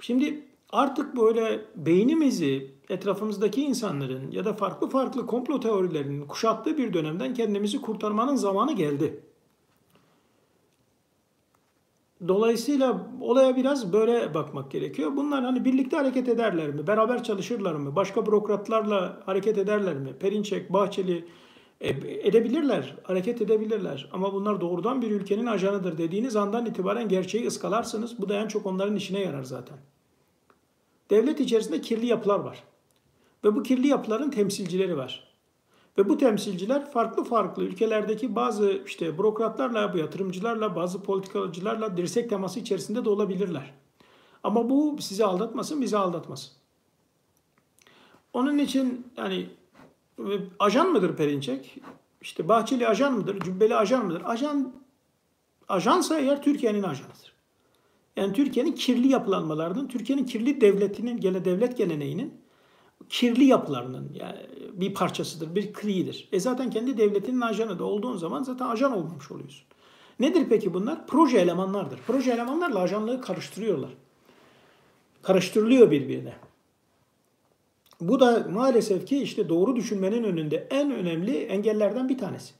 Şimdi 0.00 0.44
artık 0.72 1.16
böyle 1.16 1.64
beynimizi 1.76 2.70
etrafımızdaki 2.88 3.64
insanların 3.64 4.30
ya 4.30 4.44
da 4.44 4.52
farklı 4.52 4.88
farklı 4.88 5.26
komplo 5.26 5.60
teorilerinin 5.60 6.26
kuşattığı 6.26 6.78
bir 6.78 6.92
dönemden 6.92 7.34
kendimizi 7.34 7.80
kurtarmanın 7.80 8.36
zamanı 8.36 8.72
geldi. 8.72 9.25
Dolayısıyla 12.28 13.10
olaya 13.20 13.56
biraz 13.56 13.92
böyle 13.92 14.34
bakmak 14.34 14.70
gerekiyor. 14.70 15.16
Bunlar 15.16 15.44
hani 15.44 15.64
birlikte 15.64 15.96
hareket 15.96 16.28
ederler 16.28 16.68
mi? 16.68 16.86
Beraber 16.86 17.22
çalışırlar 17.22 17.74
mı? 17.74 17.96
Başka 17.96 18.26
bürokratlarla 18.26 19.22
hareket 19.26 19.58
ederler 19.58 19.94
mi? 19.94 20.12
Perinçek, 20.20 20.72
Bahçeli 20.72 21.24
e, 21.80 21.88
edebilirler, 22.28 22.96
hareket 23.02 23.42
edebilirler. 23.42 24.08
Ama 24.12 24.32
bunlar 24.32 24.60
doğrudan 24.60 25.02
bir 25.02 25.10
ülkenin 25.10 25.46
ajanıdır 25.46 25.98
dediğiniz 25.98 26.36
andan 26.36 26.66
itibaren 26.66 27.08
gerçeği 27.08 27.46
ıskalarsınız. 27.46 28.20
Bu 28.20 28.28
da 28.28 28.34
en 28.34 28.48
çok 28.48 28.66
onların 28.66 28.96
işine 28.96 29.20
yarar 29.20 29.42
zaten. 29.42 29.78
Devlet 31.10 31.40
içerisinde 31.40 31.80
kirli 31.80 32.06
yapılar 32.06 32.38
var. 32.38 32.62
Ve 33.44 33.54
bu 33.54 33.62
kirli 33.62 33.88
yapıların 33.88 34.30
temsilcileri 34.30 34.96
var. 34.96 35.25
Ve 35.98 36.08
bu 36.08 36.18
temsilciler 36.18 36.90
farklı 36.90 37.24
farklı 37.24 37.62
ülkelerdeki 37.62 38.34
bazı 38.34 38.82
işte 38.86 39.18
bürokratlarla, 39.18 39.98
yatırımcılarla, 39.98 40.76
bazı 40.76 41.02
politikacılarla 41.02 41.96
dirsek 41.96 42.30
teması 42.30 42.60
içerisinde 42.60 43.04
de 43.04 43.08
olabilirler. 43.08 43.74
Ama 44.42 44.70
bu 44.70 44.96
sizi 45.00 45.24
aldatmasın, 45.24 45.80
bizi 45.80 45.96
aldatmasın. 45.96 46.52
Onun 48.32 48.58
için 48.58 49.06
yani 49.16 49.46
ajan 50.58 50.92
mıdır 50.92 51.16
Perinçek? 51.16 51.78
İşte 52.20 52.48
Bahçeli 52.48 52.88
ajan 52.88 53.12
mıdır, 53.12 53.40
Cübbeli 53.40 53.76
ajan 53.76 54.06
mıdır? 54.06 54.22
Ajan 54.24 54.72
ajansa 55.68 56.18
eğer 56.18 56.42
Türkiye'nin 56.42 56.82
ajanıdır. 56.82 57.32
Yani 58.16 58.32
Türkiye'nin 58.32 58.72
kirli 58.72 59.08
yapılanmalarının, 59.08 59.88
Türkiye'nin 59.88 60.24
kirli 60.24 60.60
devletinin, 60.60 61.20
gene 61.20 61.44
devlet 61.44 61.76
geleneğinin 61.76 62.34
kirli 63.08 63.44
yapılarının 63.44 64.10
yani 64.14 64.38
bir 64.72 64.94
parçasıdır, 64.94 65.54
bir 65.54 65.72
kriidir. 65.72 66.28
E 66.32 66.40
zaten 66.40 66.70
kendi 66.70 66.98
devletinin 66.98 67.40
ajanı 67.40 67.78
da 67.78 67.84
olduğun 67.84 68.16
zaman 68.16 68.42
zaten 68.42 68.66
ajan 68.66 68.92
olmamış 68.92 69.30
oluyorsun. 69.30 69.66
Nedir 70.20 70.46
peki 70.48 70.74
bunlar? 70.74 71.06
Proje 71.06 71.38
elemanlardır. 71.38 71.98
Proje 72.06 72.32
elemanlarla 72.32 72.78
ajanlığı 72.78 73.20
karıştırıyorlar. 73.20 73.90
Karıştırılıyor 75.22 75.90
birbirine. 75.90 76.32
Bu 78.00 78.20
da 78.20 78.46
maalesef 78.50 79.06
ki 79.06 79.22
işte 79.22 79.48
doğru 79.48 79.76
düşünmenin 79.76 80.24
önünde 80.24 80.68
en 80.70 80.90
önemli 80.90 81.36
engellerden 81.36 82.08
bir 82.08 82.18
tanesi. 82.18 82.54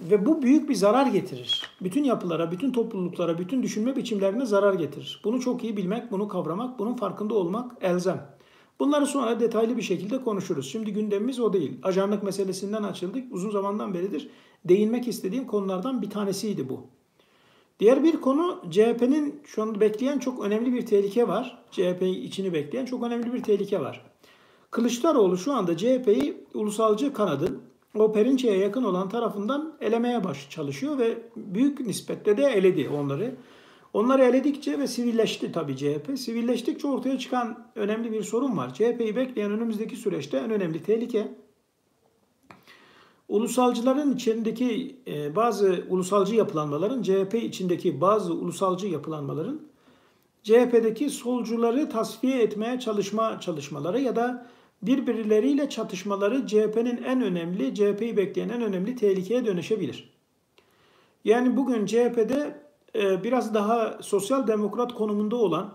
Ve 0.00 0.26
bu 0.26 0.42
büyük 0.42 0.68
bir 0.68 0.74
zarar 0.74 1.06
getirir. 1.06 1.70
Bütün 1.80 2.04
yapılara, 2.04 2.50
bütün 2.50 2.72
topluluklara, 2.72 3.38
bütün 3.38 3.62
düşünme 3.62 3.96
biçimlerine 3.96 4.46
zarar 4.46 4.74
getirir. 4.74 5.20
Bunu 5.24 5.40
çok 5.40 5.64
iyi 5.64 5.76
bilmek, 5.76 6.10
bunu 6.10 6.28
kavramak, 6.28 6.78
bunun 6.78 6.94
farkında 6.94 7.34
olmak 7.34 7.72
elzem. 7.80 8.35
Bunları 8.80 9.06
sonra 9.06 9.40
detaylı 9.40 9.76
bir 9.76 9.82
şekilde 9.82 10.22
konuşuruz. 10.22 10.70
Şimdi 10.70 10.92
gündemimiz 10.92 11.40
o 11.40 11.52
değil. 11.52 11.78
Ajanlık 11.82 12.22
meselesinden 12.22 12.82
açıldık. 12.82 13.32
Uzun 13.34 13.50
zamandan 13.50 13.94
beridir 13.94 14.28
değinmek 14.64 15.08
istediğim 15.08 15.46
konulardan 15.46 16.02
bir 16.02 16.10
tanesiydi 16.10 16.68
bu. 16.68 16.86
Diğer 17.80 18.04
bir 18.04 18.20
konu 18.20 18.62
CHP'nin 18.70 19.40
şu 19.44 19.62
anda 19.62 19.80
bekleyen 19.80 20.18
çok 20.18 20.44
önemli 20.44 20.72
bir 20.72 20.86
tehlike 20.86 21.28
var. 21.28 21.58
CHP 21.70 22.02
içini 22.02 22.52
bekleyen 22.52 22.84
çok 22.84 23.02
önemli 23.02 23.32
bir 23.32 23.42
tehlike 23.42 23.80
var. 23.80 24.04
Kılıçdaroğlu 24.70 25.38
şu 25.38 25.52
anda 25.52 25.76
CHP'yi 25.76 26.46
ulusalcı 26.54 27.12
kanadın 27.12 27.62
o 27.94 28.12
Perinçe'ye 28.12 28.58
yakın 28.58 28.84
olan 28.84 29.08
tarafından 29.08 29.74
elemeye 29.80 30.24
baş 30.24 30.50
çalışıyor 30.50 30.98
ve 30.98 31.18
büyük 31.36 31.80
nispetle 31.80 32.36
de 32.36 32.42
eledi 32.42 32.88
onları. 32.88 33.36
Onları 33.96 34.24
eledikçe 34.24 34.78
ve 34.78 34.86
sivilleşti 34.86 35.52
tabii 35.52 35.76
CHP. 35.76 36.18
Sivilleştikçe 36.18 36.88
ortaya 36.88 37.18
çıkan 37.18 37.66
önemli 37.74 38.12
bir 38.12 38.22
sorun 38.22 38.56
var. 38.56 38.74
CHP'yi 38.74 39.16
bekleyen 39.16 39.50
önümüzdeki 39.50 39.96
süreçte 39.96 40.36
en 40.36 40.50
önemli 40.50 40.82
tehlike 40.82 41.34
ulusalcıların 43.28 44.14
içindeki 44.14 44.96
e, 45.06 45.36
bazı 45.36 45.84
ulusalcı 45.88 46.34
yapılanmaların, 46.34 47.02
CHP 47.02 47.34
içindeki 47.34 48.00
bazı 48.00 48.34
ulusalcı 48.34 48.86
yapılanmaların 48.86 49.60
CHP'deki 50.42 51.10
solcuları 51.10 51.90
tasfiye 51.90 52.42
etmeye 52.42 52.80
çalışma 52.80 53.40
çalışmaları 53.40 54.00
ya 54.00 54.16
da 54.16 54.46
birbirleriyle 54.82 55.68
çatışmaları 55.68 56.46
CHP'nin 56.46 57.02
en 57.02 57.22
önemli, 57.22 57.74
CHP'yi 57.74 58.16
bekleyen 58.16 58.48
en 58.48 58.62
önemli 58.62 58.96
tehlikeye 58.96 59.46
dönüşebilir. 59.46 60.12
Yani 61.24 61.56
bugün 61.56 61.86
CHP'de 61.86 62.65
e, 62.96 63.24
biraz 63.24 63.54
daha 63.54 63.98
sosyal 64.00 64.46
demokrat 64.46 64.94
konumunda 64.94 65.36
olan 65.36 65.72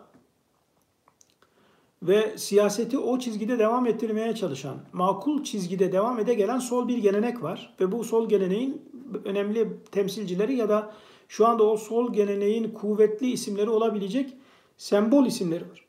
ve 2.03 2.37
siyaseti 2.37 2.97
o 2.97 3.19
çizgide 3.19 3.59
devam 3.59 3.87
ettirmeye 3.87 4.35
çalışan, 4.35 4.77
makul 4.93 5.43
çizgide 5.43 5.91
devam 5.91 6.19
ede 6.19 6.33
gelen 6.33 6.59
sol 6.59 6.87
bir 6.87 6.97
gelenek 6.97 7.43
var. 7.43 7.73
Ve 7.79 7.91
bu 7.91 8.03
sol 8.03 8.29
geleneğin 8.29 8.81
önemli 9.25 9.69
temsilcileri 9.91 10.55
ya 10.55 10.69
da 10.69 10.93
şu 11.27 11.47
anda 11.47 11.63
o 11.63 11.77
sol 11.77 12.13
geleneğin 12.13 12.69
kuvvetli 12.69 13.31
isimleri 13.31 13.69
olabilecek 13.69 14.33
sembol 14.77 15.25
isimleri 15.25 15.69
var. 15.69 15.85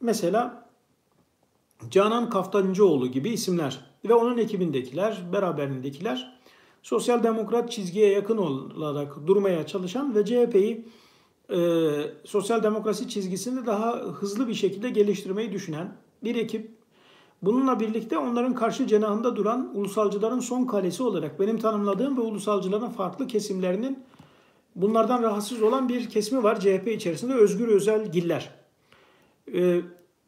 Mesela 0.00 0.68
Canan 1.90 2.30
Kaftancıoğlu 2.30 3.06
gibi 3.06 3.28
isimler 3.28 3.80
ve 4.04 4.14
onun 4.14 4.38
ekibindekiler, 4.38 5.22
beraberindekiler 5.32 6.39
sosyal 6.82 7.22
demokrat 7.22 7.70
çizgiye 7.70 8.10
yakın 8.10 8.36
olarak 8.36 9.26
durmaya 9.26 9.66
çalışan 9.66 10.14
ve 10.14 10.24
CHP'yi 10.24 10.84
e, 11.50 11.58
sosyal 12.24 12.62
demokrasi 12.62 13.08
çizgisini 13.08 13.66
daha 13.66 13.92
hızlı 13.92 14.48
bir 14.48 14.54
şekilde 14.54 14.90
geliştirmeyi 14.90 15.52
düşünen 15.52 15.96
bir 16.24 16.36
ekip. 16.36 16.70
Bununla 17.42 17.80
birlikte 17.80 18.18
onların 18.18 18.54
karşı 18.54 18.86
cenahında 18.86 19.36
duran 19.36 19.72
ulusalcıların 19.74 20.40
son 20.40 20.66
kalesi 20.66 21.02
olarak 21.02 21.40
benim 21.40 21.58
tanımladığım 21.58 22.16
ve 22.16 22.20
ulusalcıların 22.20 22.88
farklı 22.88 23.26
kesimlerinin 23.26 23.98
bunlardan 24.76 25.22
rahatsız 25.22 25.62
olan 25.62 25.88
bir 25.88 26.08
kesimi 26.08 26.42
var 26.42 26.60
CHP 26.60 26.88
içerisinde 26.88 27.34
Özgür 27.34 27.68
Özel 27.68 28.12
Giller. 28.12 28.50
Ee, 29.54 29.80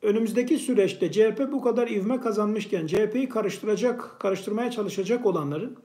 önümüzdeki 0.03 0.59
süreçte 0.59 1.13
CHP 1.13 1.49
bu 1.53 1.63
kadar 1.63 1.89
ivme 1.89 2.21
kazanmışken 2.21 2.87
CHP'yi 2.87 3.29
karıştıracak, 3.29 4.17
karıştırmaya 4.21 4.71
çalışacak 4.71 5.27
olanların 5.27 5.77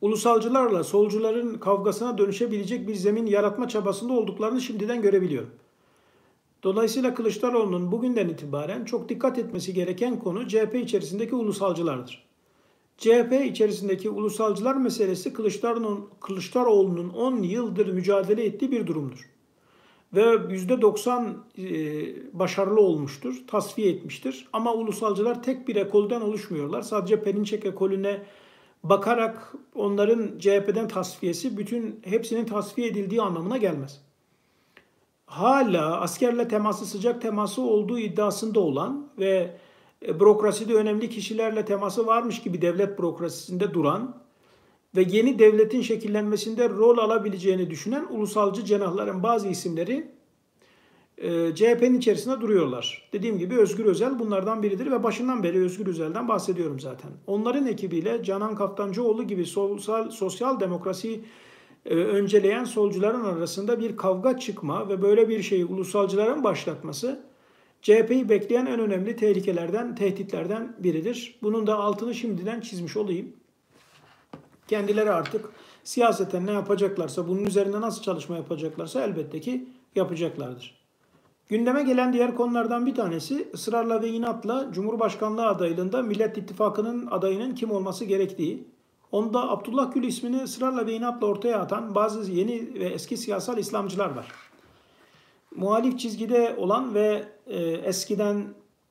ulusalcılarla 0.00 0.84
solcuların 0.84 1.54
kavgasına 1.54 2.18
dönüşebilecek 2.18 2.88
bir 2.88 2.94
zemin 2.94 3.26
yaratma 3.26 3.68
çabasında 3.68 4.12
olduklarını 4.12 4.60
şimdiden 4.60 5.02
görebiliyorum. 5.02 5.50
Dolayısıyla 6.62 7.14
Kılıçdaroğlu'nun 7.14 7.92
bugünden 7.92 8.28
itibaren 8.28 8.84
çok 8.84 9.08
dikkat 9.08 9.38
etmesi 9.38 9.74
gereken 9.74 10.18
konu 10.18 10.48
CHP 10.48 10.74
içerisindeki 10.74 11.34
ulusalcılardır. 11.34 12.28
CHP 12.98 13.32
içerisindeki 13.44 14.10
ulusalcılar 14.10 14.76
meselesi 14.76 15.32
Kılıçdaroğlu'nun 15.32 16.08
Kılıçdaroğlu'nun 16.20 17.08
10 17.08 17.42
yıldır 17.42 17.86
mücadele 17.86 18.44
ettiği 18.44 18.70
bir 18.70 18.86
durumdur. 18.86 19.28
Ve 20.14 20.20
%90 20.20 21.34
e, 21.58 22.38
başarılı 22.38 22.80
olmuştur, 22.80 23.42
tasfiye 23.46 23.90
etmiştir. 23.90 24.48
Ama 24.52 24.74
ulusalcılar 24.74 25.42
tek 25.42 25.68
bir 25.68 25.76
ekolden 25.76 26.20
oluşmuyorlar. 26.20 26.82
Sadece 26.82 27.22
Perinçek 27.22 27.64
ekolüne 27.64 28.22
bakarak 28.82 29.54
onların 29.74 30.38
CHP'den 30.38 30.88
tasfiyesi 30.88 31.56
bütün 31.58 32.00
hepsinin 32.04 32.44
tasfiye 32.44 32.88
edildiği 32.88 33.22
anlamına 33.22 33.56
gelmez. 33.56 34.00
Hala 35.26 36.00
askerle 36.00 36.48
teması 36.48 36.86
sıcak 36.86 37.22
teması 37.22 37.62
olduğu 37.62 37.98
iddiasında 37.98 38.60
olan 38.60 39.08
ve 39.18 39.56
e, 40.06 40.20
bürokraside 40.20 40.74
önemli 40.74 41.10
kişilerle 41.10 41.64
teması 41.64 42.06
varmış 42.06 42.42
gibi 42.42 42.62
devlet 42.62 42.98
bürokrasisinde 42.98 43.74
duran 43.74 44.22
ve 44.96 45.02
yeni 45.02 45.38
devletin 45.38 45.82
şekillenmesinde 45.82 46.68
rol 46.68 46.98
alabileceğini 46.98 47.70
düşünen 47.70 48.06
ulusalcı 48.10 48.64
cenahların 48.64 49.22
bazı 49.22 49.48
isimleri 49.48 50.17
e, 51.18 51.54
CHP'nin 51.54 51.98
içerisinde 51.98 52.40
duruyorlar. 52.40 53.08
Dediğim 53.12 53.38
gibi 53.38 53.56
Özgür 53.56 53.84
Özel 53.84 54.18
bunlardan 54.18 54.62
biridir 54.62 54.90
ve 54.90 55.02
başından 55.02 55.42
beri 55.42 55.64
Özgür 55.64 55.86
Özel'den 55.86 56.28
bahsediyorum 56.28 56.80
zaten. 56.80 57.10
Onların 57.26 57.66
ekibiyle 57.66 58.24
Canan 58.24 58.54
Kaftancıoğlu 58.54 59.24
gibi 59.24 59.46
sosyal, 59.46 60.10
sosyal 60.10 60.60
demokrasi 60.60 61.20
e, 61.86 61.94
önceleyen 61.94 62.64
solcuların 62.64 63.24
arasında 63.24 63.80
bir 63.80 63.96
kavga 63.96 64.38
çıkma 64.38 64.88
ve 64.88 65.02
böyle 65.02 65.28
bir 65.28 65.42
şeyi 65.42 65.64
ulusalcıların 65.64 66.44
başlatması 66.44 67.24
CHP'yi 67.82 68.28
bekleyen 68.28 68.66
en 68.66 68.80
önemli 68.80 69.16
tehlikelerden, 69.16 69.94
tehditlerden 69.94 70.76
biridir. 70.78 71.38
Bunun 71.42 71.66
da 71.66 71.76
altını 71.78 72.14
şimdiden 72.14 72.60
çizmiş 72.60 72.96
olayım. 72.96 73.32
Kendileri 74.68 75.10
artık 75.10 75.50
siyaseten 75.84 76.46
ne 76.46 76.52
yapacaklarsa, 76.52 77.28
bunun 77.28 77.44
üzerinde 77.44 77.80
nasıl 77.80 78.02
çalışma 78.02 78.36
yapacaklarsa 78.36 79.04
elbette 79.04 79.40
ki 79.40 79.68
yapacaklardır. 79.94 80.77
Gündeme 81.48 81.82
gelen 81.82 82.12
diğer 82.12 82.34
konulardan 82.34 82.86
bir 82.86 82.94
tanesi 82.94 83.48
ısrarla 83.54 84.02
ve 84.02 84.08
inatla 84.08 84.68
Cumhurbaşkanlığı 84.72 85.46
adaylığında 85.46 86.02
Millet 86.02 86.38
İttifakı'nın 86.38 87.06
adayının 87.06 87.54
kim 87.54 87.70
olması 87.70 88.04
gerektiği. 88.04 88.64
Onda 89.12 89.50
Abdullah 89.50 89.94
Gül 89.94 90.02
ismini 90.02 90.42
ısrarla 90.42 90.86
ve 90.86 90.92
inatla 90.92 91.26
ortaya 91.26 91.60
atan 91.60 91.94
bazı 91.94 92.32
yeni 92.32 92.74
ve 92.74 92.84
eski 92.84 93.16
siyasal 93.16 93.58
İslamcılar 93.58 94.10
var. 94.16 94.26
Muhalif 95.56 95.98
çizgide 95.98 96.54
olan 96.58 96.94
ve 96.94 97.24
e, 97.46 97.60
eskiden 97.62 98.44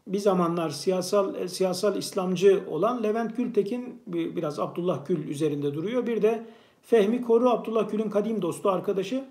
bir 0.07 0.19
zamanlar 0.19 0.69
siyasal 0.69 1.35
e, 1.35 1.47
siyasal 1.47 1.95
İslamcı 1.95 2.63
olan 2.69 3.03
Levent 3.03 3.37
Gültekin 3.37 4.01
biraz 4.07 4.59
Abdullah 4.59 5.05
Gül 5.05 5.27
üzerinde 5.27 5.73
duruyor. 5.73 6.07
Bir 6.07 6.21
de 6.21 6.45
Fehmi 6.81 7.21
Koru 7.21 7.49
Abdullah 7.49 7.91
Gül'ün 7.91 8.09
kadim 8.09 8.41
dostu 8.41 8.69
arkadaşı 8.69 9.23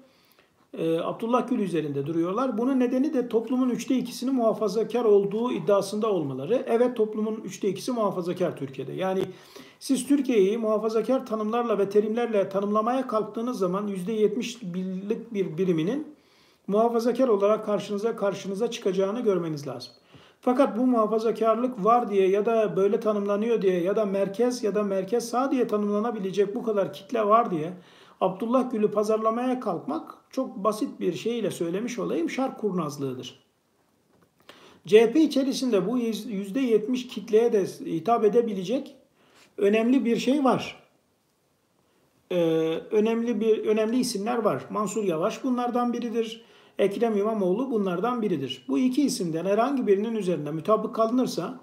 e, 0.79 1.01
Abdullah 1.01 1.49
Gül 1.49 1.59
üzerinde 1.59 2.07
duruyorlar. 2.07 2.59
Bunun 2.59 2.81
nedeni 2.81 3.15
de 3.15 3.29
toplumun 3.29 3.69
üçte 3.69 3.99
ikisini 3.99 4.31
muhafazakar 4.31 5.05
olduğu 5.05 5.53
iddiasında 5.53 6.13
olmaları. 6.13 6.63
Evet 6.67 6.97
toplumun 6.97 7.41
üçte 7.45 7.69
ikisi 7.69 7.93
muhafazakar 7.93 8.57
Türkiye'de. 8.57 8.93
Yani 8.93 9.23
siz 9.81 10.07
Türkiye'yi 10.07 10.59
muhafazakar 10.59 11.27
tanımlarla 11.27 11.79
ve 11.79 11.89
terimlerle 11.89 12.49
tanımlamaya 12.49 13.07
kalktığınız 13.07 13.59
zaman 13.59 13.87
yüzde 13.87 14.13
yetmiş 14.13 14.63
birlik 14.63 15.35
bir 15.35 15.59
biriminin 15.59 16.07
muhafazakar 16.67 17.29
olarak 17.29 17.67
karşınıza 17.67 18.17
karşınıza 18.17 18.71
çıkacağını 18.71 19.21
görmeniz 19.21 19.67
lazım. 19.67 19.93
Fakat 20.41 20.79
bu 20.79 20.87
muhafazakarlık 20.87 21.85
var 21.85 22.11
diye 22.11 22.29
ya 22.29 22.47
da 22.47 22.77
böyle 22.77 23.01
tanımlanıyor 23.01 23.63
diye 23.63 23.83
ya 23.83 23.97
da 23.97 24.05
merkez 24.05 24.65
ya 24.65 24.75
da 24.75 24.83
merkez 24.83 25.29
sağ 25.29 25.51
diye 25.51 25.67
tanımlanabilecek 25.67 26.55
bu 26.55 26.63
kadar 26.63 26.93
kitle 26.93 27.27
var 27.27 27.51
diye 27.51 27.73
Abdullah 28.21 28.71
Gül'ü 28.71 28.91
pazarlamaya 28.91 29.61
kalkmak 29.61 30.15
çok 30.31 30.57
basit 30.57 31.01
bir 31.01 31.13
şeyle 31.13 31.51
söylemiş 31.51 31.99
olayım 31.99 32.31
şark 32.31 32.61
kurnazlığıdır. 32.61 33.47
CHP 34.87 35.17
içerisinde 35.17 35.87
bu 35.87 35.99
%70 35.99 37.09
kitleye 37.09 37.53
de 37.53 37.65
hitap 37.67 38.25
edebilecek 38.25 38.97
önemli 39.59 40.05
bir 40.05 40.17
şey 40.17 40.45
var. 40.45 40.83
Ee, 42.33 42.37
önemli 42.91 43.41
bir 43.41 43.67
önemli 43.67 43.99
isimler 43.99 44.39
var. 44.39 44.65
Mansur 44.71 45.05
Yavaş 45.05 45.45
bunlardan 45.45 45.93
biridir. 45.93 46.45
Ekrem 46.79 47.17
İmamoğlu 47.17 47.71
bunlardan 47.71 48.23
biridir. 48.23 48.65
Bu 48.69 48.79
iki 48.79 49.03
isimden 49.03 49.45
herhangi 49.45 49.87
birinin 49.87 50.15
üzerinde 50.15 50.51
mutabık 50.51 50.95
kalınırsa 50.95 51.61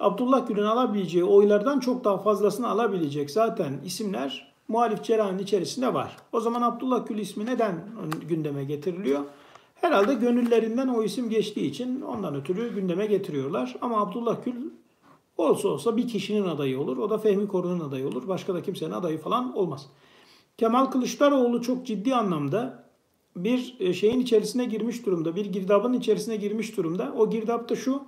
Abdullah 0.00 0.48
Gül'ün 0.48 0.64
alabileceği 0.64 1.24
oylardan 1.24 1.80
çok 1.80 2.04
daha 2.04 2.18
fazlasını 2.18 2.68
alabilecek 2.68 3.30
zaten 3.30 3.80
isimler 3.84 4.53
muhalif 4.68 5.04
cerrahın 5.04 5.38
içerisinde 5.38 5.94
var. 5.94 6.16
O 6.32 6.40
zaman 6.40 6.62
Abdullah 6.62 7.06
Gül 7.06 7.18
ismi 7.18 7.46
neden 7.46 7.84
gündeme 8.28 8.64
getiriliyor? 8.64 9.24
Herhalde 9.74 10.14
gönüllerinden 10.14 10.88
o 10.88 11.02
isim 11.02 11.30
geçtiği 11.30 11.70
için 11.70 12.00
ondan 12.00 12.34
ötürü 12.34 12.74
gündeme 12.74 13.06
getiriyorlar. 13.06 13.76
Ama 13.80 14.00
Abdullah 14.00 14.44
Gül 14.44 14.54
olsa 15.36 15.68
olsa 15.68 15.96
bir 15.96 16.08
kişinin 16.08 16.44
adayı 16.44 16.80
olur. 16.80 16.96
O 16.96 17.10
da 17.10 17.18
Fehmi 17.18 17.48
Korun'un 17.48 17.88
adayı 17.88 18.08
olur. 18.08 18.28
Başka 18.28 18.54
da 18.54 18.62
kimsenin 18.62 18.92
adayı 18.92 19.18
falan 19.18 19.56
olmaz. 19.56 19.86
Kemal 20.58 20.86
Kılıçdaroğlu 20.86 21.62
çok 21.62 21.86
ciddi 21.86 22.14
anlamda 22.14 22.84
bir 23.36 23.76
e, 23.80 23.92
şeyin 23.92 24.20
içerisine 24.20 24.64
girmiş 24.64 25.06
durumda. 25.06 25.36
Bir 25.36 25.46
girdabın 25.46 25.92
içerisine 25.92 26.36
girmiş 26.36 26.76
durumda. 26.76 27.14
O 27.16 27.30
girdapta 27.30 27.76
şu 27.76 28.02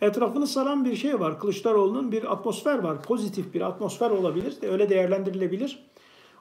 etrafını 0.00 0.46
saran 0.46 0.84
bir 0.84 0.96
şey 0.96 1.20
var. 1.20 1.40
Kılıçdaroğlu'nun 1.40 2.12
bir 2.12 2.32
atmosfer 2.32 2.78
var. 2.78 3.02
Pozitif 3.02 3.54
bir 3.54 3.60
atmosfer 3.60 4.10
olabilir. 4.10 4.54
Öyle 4.62 4.90
değerlendirilebilir. 4.90 5.88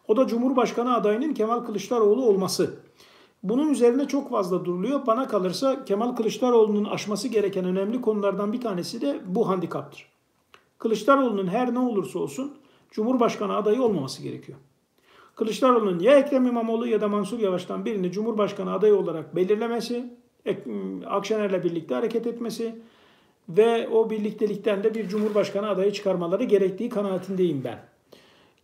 O 0.08 0.18
da 0.18 0.28
Cumhurbaşkanı 0.28 0.96
adayının 0.96 1.34
Kemal 1.34 1.60
Kılıçdaroğlu 1.60 2.26
olması. 2.26 2.80
Bunun 3.44 3.70
üzerine 3.70 4.08
çok 4.08 4.30
fazla 4.30 4.66
duruluyor. 4.66 5.06
Bana 5.08 5.28
kalırsa 5.28 5.86
Kemal 5.86 6.16
Kılıçdaroğlu'nun 6.16 6.86
aşması 6.86 7.28
gereken 7.28 7.66
önemli 7.66 8.02
konulardan 8.02 8.54
bir 8.54 8.62
tanesi 8.62 9.02
de 9.02 9.20
bu 9.26 9.50
handikaptır. 9.50 10.08
Kılıçdaroğlu'nun 10.78 11.48
her 11.48 11.74
ne 11.74 11.80
olursa 11.80 12.20
olsun 12.20 12.58
Cumhurbaşkanı 12.92 13.56
adayı 13.56 13.82
olmaması 13.82 14.24
gerekiyor. 14.24 14.58
Kılıçdaroğlu'nun 15.36 16.00
ya 16.00 16.20
Ekrem 16.20 16.48
İmamoğlu 16.48 16.88
ya 16.88 17.02
da 17.02 17.08
Mansur 17.08 17.40
Yavaş'tan 17.40 17.86
birini 17.86 18.12
Cumhurbaşkanı 18.12 18.74
adayı 18.74 18.96
olarak 18.96 19.36
belirlemesi, 19.36 20.14
Akşener'le 21.06 21.64
birlikte 21.64 21.96
hareket 21.96 22.28
etmesi 22.28 22.76
ve 23.50 23.88
o 23.88 24.10
birliktelikten 24.10 24.84
de 24.84 24.96
bir 24.96 25.08
Cumhurbaşkanı 25.08 25.70
adayı 25.70 25.92
çıkarmaları 25.92 26.44
gerektiği 26.44 26.90
kanaatindeyim 26.90 27.64
ben. 27.64 27.80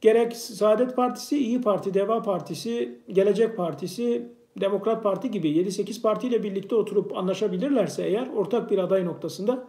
Gerek 0.03 0.35
Saadet 0.37 0.95
Partisi, 0.95 1.37
İyi 1.37 1.61
Parti, 1.61 1.93
Deva 1.93 2.21
Partisi, 2.21 2.99
Gelecek 3.07 3.57
Partisi, 3.57 4.29
Demokrat 4.61 5.03
Parti 5.03 5.31
gibi 5.31 5.49
7-8 5.49 6.01
partiyle 6.01 6.43
birlikte 6.43 6.75
oturup 6.75 7.17
anlaşabilirlerse 7.17 8.03
eğer 8.03 8.27
ortak 8.27 8.71
bir 8.71 8.77
aday 8.77 9.05
noktasında 9.05 9.67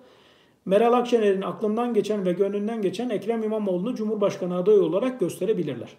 Meral 0.65 0.93
Akşener'in 0.93 1.43
aklından 1.43 1.95
geçen 1.95 2.27
ve 2.27 2.33
gönlünden 2.33 2.83
geçen 2.83 3.11
Ekrem 3.11 3.43
İmamoğlu'nu 3.43 3.95
Cumhurbaşkanı 3.95 4.57
adayı 4.57 4.83
olarak 4.83 5.21
gösterebilirler. 5.21 5.97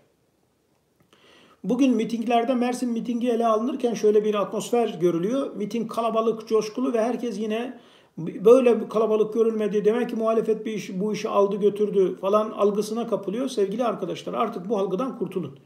Bugün 1.63 1.95
mitinglerde 1.95 2.55
Mersin 2.55 2.89
mitingi 2.89 3.29
ele 3.29 3.47
alınırken 3.47 3.93
şöyle 3.93 4.23
bir 4.23 4.35
atmosfer 4.35 4.97
görülüyor. 5.01 5.55
Miting 5.55 5.91
kalabalık, 5.91 6.47
coşkulu 6.47 6.93
ve 6.93 7.01
herkes 7.01 7.39
yine 7.39 7.79
böyle 8.17 8.89
kalabalık 8.89 9.33
görülmedi. 9.33 9.85
Demek 9.85 10.09
ki 10.09 10.15
muhalefet 10.15 10.65
bir 10.65 10.73
iş, 10.73 10.99
bu 10.99 11.13
işi 11.13 11.29
aldı 11.29 11.55
götürdü 11.55 12.15
falan 12.15 12.49
algısına 12.49 13.07
kapılıyor. 13.07 13.47
Sevgili 13.47 13.83
arkadaşlar 13.83 14.33
artık 14.33 14.69
bu 14.69 14.77
algıdan 14.77 15.17
kurtulun. 15.17 15.59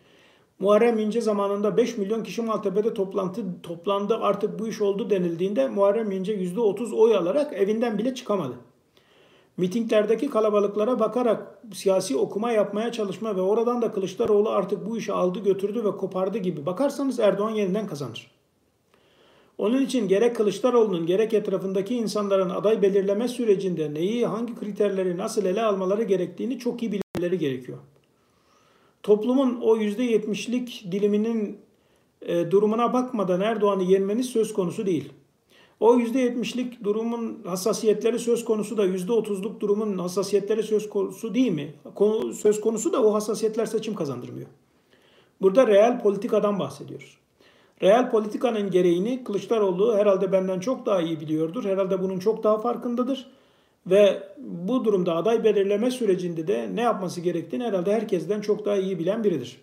Muharrem 0.60 1.00
İnce 1.00 1.22
zamanında 1.22 1.78
5 1.78 1.98
milyon 1.98 2.24
kişi 2.24 2.42
Maltepe'de 2.42 2.94
toplantı 2.94 3.62
toplandı 3.64 4.18
artık 4.18 4.60
bu 4.60 4.68
iş 4.68 4.82
oldu 4.82 5.10
denildiğinde 5.10 5.68
Muharrem 5.68 6.12
İnce 6.12 6.36
%30 6.36 6.96
oy 6.96 7.16
alarak 7.16 7.54
evinden 7.54 7.98
bile 7.98 8.16
çıkamadı. 8.16 8.54
Mitinglerdeki 9.58 10.30
kalabalıklara 10.30 11.00
bakarak 11.00 11.60
siyasi 11.74 12.18
okuma 12.18 12.52
yapmaya 12.52 12.92
çalışma 12.92 13.36
ve 13.36 13.42
oradan 13.42 13.82
da 13.82 13.92
Kılıçdaroğlu 13.92 14.50
artık 14.50 14.90
bu 14.90 14.98
işi 14.98 15.14
aldı 15.14 15.40
götürdü 15.40 15.84
ve 15.84 15.92
kopardı 15.92 16.38
gibi 16.38 16.66
bakarsanız 16.66 17.20
Erdoğan 17.20 17.50
yeniden 17.50 17.88
kazanır. 17.88 18.39
Onun 19.60 19.82
için 19.82 20.08
gerek 20.08 20.36
Kılıçdaroğlu'nun 20.36 21.06
gerek 21.06 21.34
etrafındaki 21.34 21.96
insanların 21.96 22.50
aday 22.50 22.82
belirleme 22.82 23.28
sürecinde 23.28 23.94
neyi, 23.94 24.26
hangi 24.26 24.56
kriterleri 24.56 25.18
nasıl 25.18 25.46
ele 25.46 25.62
almaları 25.62 26.04
gerektiğini 26.04 26.60
çok 26.60 26.84
iyi 26.84 26.92
bilmeleri 26.92 27.38
gerekiyor. 27.38 27.78
Toplumun 29.04 29.60
o 29.62 29.78
%70'lik 29.78 30.86
diliminin 30.92 31.58
e, 32.22 32.52
durumuna 32.52 32.94
bakmadan 32.94 33.42
Erdoğan'ı 33.42 33.84
yenmeniz 33.84 34.26
söz 34.26 34.54
konusu 34.54 34.86
değil. 34.86 35.14
O 35.80 36.00
%70'lik 36.00 36.84
durumun 36.84 37.44
hassasiyetleri 37.46 38.20
söz 38.20 38.46
konusu 38.46 38.78
da 38.78 38.86
%30'luk 38.86 39.60
durumun 39.60 39.98
hassasiyetleri 39.98 40.64
söz 40.64 40.90
konusu 40.90 41.34
değil 41.34 41.52
mi? 41.52 41.74
Konu, 41.96 42.34
söz 42.34 42.62
konusu 42.62 42.94
da 42.94 43.04
o 43.04 43.14
hassasiyetler 43.14 43.66
seçim 43.66 43.96
kazandırmıyor. 43.96 44.48
Burada 45.42 45.68
reel 45.68 46.02
politikadan 46.02 46.60
bahsediyoruz. 46.60 47.18
Reel 47.82 48.12
politikanın 48.12 48.72
gereğini 48.72 49.24
Kılıçdaroğlu 49.24 49.98
herhalde 49.98 50.32
benden 50.32 50.60
çok 50.60 50.86
daha 50.86 51.02
iyi 51.02 51.20
biliyordur. 51.20 51.66
Herhalde 51.66 52.02
bunun 52.02 52.20
çok 52.20 52.44
daha 52.44 52.58
farkındadır. 52.58 53.32
Ve 53.88 54.24
bu 54.38 54.86
durumda 54.86 55.16
aday 55.16 55.44
belirleme 55.44 55.92
sürecinde 55.92 56.48
de 56.48 56.70
ne 56.74 56.82
yapması 56.82 57.22
gerektiğini 57.22 57.64
herhalde 57.64 57.94
herkesten 57.94 58.42
çok 58.42 58.66
daha 58.66 58.76
iyi 58.76 59.00
bilen 59.00 59.24
biridir. 59.24 59.58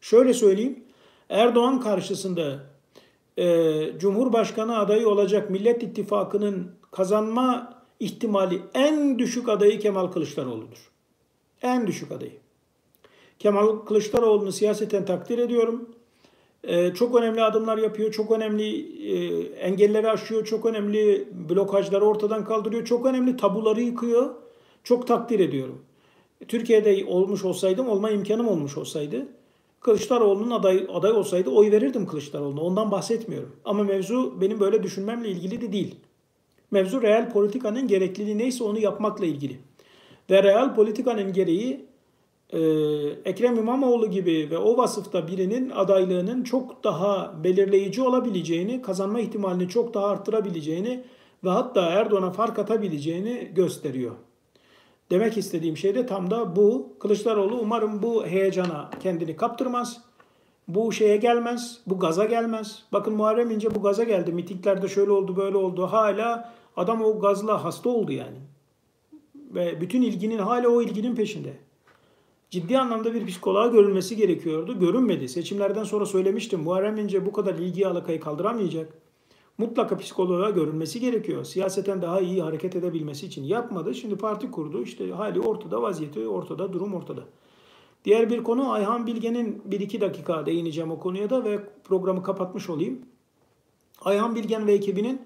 Şöyle 0.00 0.34
söyleyeyim. 0.34 0.84
Erdoğan 1.28 1.80
karşısında 1.80 2.60
e, 3.36 3.98
Cumhurbaşkanı 3.98 4.78
adayı 4.78 5.08
olacak 5.08 5.50
Millet 5.50 5.82
İttifakı'nın 5.82 6.70
kazanma 6.90 7.74
ihtimali 8.00 8.62
en 8.74 9.18
düşük 9.18 9.48
adayı 9.48 9.80
Kemal 9.80 10.06
Kılıçdaroğlu'dur. 10.06 10.90
En 11.62 11.86
düşük 11.86 12.12
adayı. 12.12 12.38
Kemal 13.38 13.76
Kılıçdaroğlu'nu 13.76 14.52
siyaseten 14.52 15.04
takdir 15.04 15.38
ediyorum. 15.38 15.88
Ee, 16.64 16.94
çok 16.94 17.14
önemli 17.14 17.42
adımlar 17.42 17.78
yapıyor, 17.78 18.12
çok 18.12 18.30
önemli 18.30 18.64
e, 19.12 19.42
engelleri 19.52 20.10
aşıyor, 20.10 20.44
çok 20.44 20.66
önemli 20.66 21.28
blokajları 21.48 22.04
ortadan 22.04 22.44
kaldırıyor, 22.44 22.84
çok 22.84 23.06
önemli 23.06 23.36
tabuları 23.36 23.80
yıkıyor. 23.80 24.34
Çok 24.84 25.06
takdir 25.06 25.40
ediyorum. 25.40 25.82
Türkiye'de 26.48 27.04
olmuş 27.06 27.44
olsaydım, 27.44 27.88
olma 27.88 28.10
imkanım 28.10 28.48
olmuş 28.48 28.76
olsaydı, 28.78 29.26
Kılıçdaroğlu'nun 29.80 30.50
aday, 30.50 30.86
aday 30.92 31.12
olsaydı 31.12 31.50
oy 31.50 31.70
verirdim 31.70 32.06
Kılıçdaroğlu'na. 32.06 32.60
Ondan 32.60 32.90
bahsetmiyorum. 32.90 33.56
Ama 33.64 33.82
mevzu 33.84 34.40
benim 34.40 34.60
böyle 34.60 34.82
düşünmemle 34.82 35.28
ilgili 35.28 35.60
de 35.60 35.72
değil. 35.72 35.94
Mevzu 36.70 37.02
real 37.02 37.32
politikanın 37.32 37.88
gerekliliği 37.88 38.38
neyse 38.38 38.64
onu 38.64 38.78
yapmakla 38.78 39.26
ilgili. 39.26 39.58
Ve 40.30 40.42
real 40.42 40.74
politikanın 40.74 41.32
gereği 41.32 41.87
e, 42.52 42.58
Ekrem 43.24 43.58
İmamoğlu 43.58 44.10
gibi 44.10 44.48
ve 44.50 44.58
o 44.58 44.76
vasıfta 44.76 45.28
birinin 45.28 45.70
adaylığının 45.70 46.42
çok 46.42 46.84
daha 46.84 47.44
belirleyici 47.44 48.02
olabileceğini, 48.02 48.82
kazanma 48.82 49.20
ihtimalini 49.20 49.68
çok 49.68 49.94
daha 49.94 50.06
arttırabileceğini 50.06 51.04
ve 51.44 51.50
hatta 51.50 51.82
Erdoğan'a 51.82 52.30
fark 52.30 52.58
atabileceğini 52.58 53.50
gösteriyor. 53.54 54.14
Demek 55.10 55.36
istediğim 55.36 55.76
şey 55.76 55.94
de 55.94 56.06
tam 56.06 56.30
da 56.30 56.56
bu. 56.56 56.92
Kılıçdaroğlu 57.00 57.58
umarım 57.58 58.02
bu 58.02 58.26
heyecana 58.26 58.90
kendini 59.00 59.36
kaptırmaz. 59.36 60.00
Bu 60.68 60.92
şeye 60.92 61.16
gelmez, 61.16 61.80
bu 61.86 61.98
gaza 61.98 62.24
gelmez. 62.24 62.82
Bakın 62.92 63.14
Muharrem 63.14 63.50
İnce 63.50 63.74
bu 63.74 63.82
gaza 63.82 64.04
geldi. 64.04 64.32
Mitinglerde 64.32 64.88
şöyle 64.88 65.10
oldu, 65.10 65.36
böyle 65.36 65.56
oldu. 65.56 65.86
Hala 65.86 66.52
adam 66.76 67.04
o 67.04 67.20
gazla 67.20 67.64
hasta 67.64 67.90
oldu 67.90 68.12
yani. 68.12 68.38
Ve 69.34 69.80
bütün 69.80 70.02
ilginin 70.02 70.38
hala 70.38 70.68
o 70.68 70.82
ilginin 70.82 71.14
peşinde 71.14 71.67
ciddi 72.50 72.78
anlamda 72.78 73.14
bir 73.14 73.26
psikoloğa 73.26 73.66
görülmesi 73.66 74.16
gerekiyordu. 74.16 74.78
Görünmedi. 74.78 75.28
Seçimlerden 75.28 75.84
sonra 75.84 76.06
söylemiştim. 76.06 76.60
Muharrem 76.60 76.98
İnce 76.98 77.26
bu 77.26 77.32
kadar 77.32 77.54
ilgi 77.54 77.86
alakayı 77.86 78.20
kaldıramayacak. 78.20 78.94
Mutlaka 79.58 79.96
psikoloğa 79.96 80.50
görülmesi 80.50 81.00
gerekiyor. 81.00 81.44
Siyaseten 81.44 82.02
daha 82.02 82.20
iyi 82.20 82.42
hareket 82.42 82.76
edebilmesi 82.76 83.26
için 83.26 83.44
yapmadı. 83.44 83.94
Şimdi 83.94 84.16
parti 84.16 84.50
kurdu. 84.50 84.82
İşte 84.82 85.10
hali 85.10 85.40
ortada, 85.40 85.82
vaziyeti 85.82 86.28
ortada, 86.28 86.72
durum 86.72 86.94
ortada. 86.94 87.24
Diğer 88.04 88.30
bir 88.30 88.44
konu 88.44 88.72
Ayhan 88.72 89.06
Bilgen'in 89.06 89.62
bir 89.64 89.80
iki 89.80 90.00
dakika 90.00 90.46
değineceğim 90.46 90.90
o 90.90 90.98
konuya 90.98 91.30
da 91.30 91.44
ve 91.44 91.60
programı 91.84 92.22
kapatmış 92.22 92.70
olayım. 92.70 92.98
Ayhan 94.00 94.34
Bilgen 94.34 94.66
ve 94.66 94.72
ekibinin 94.72 95.22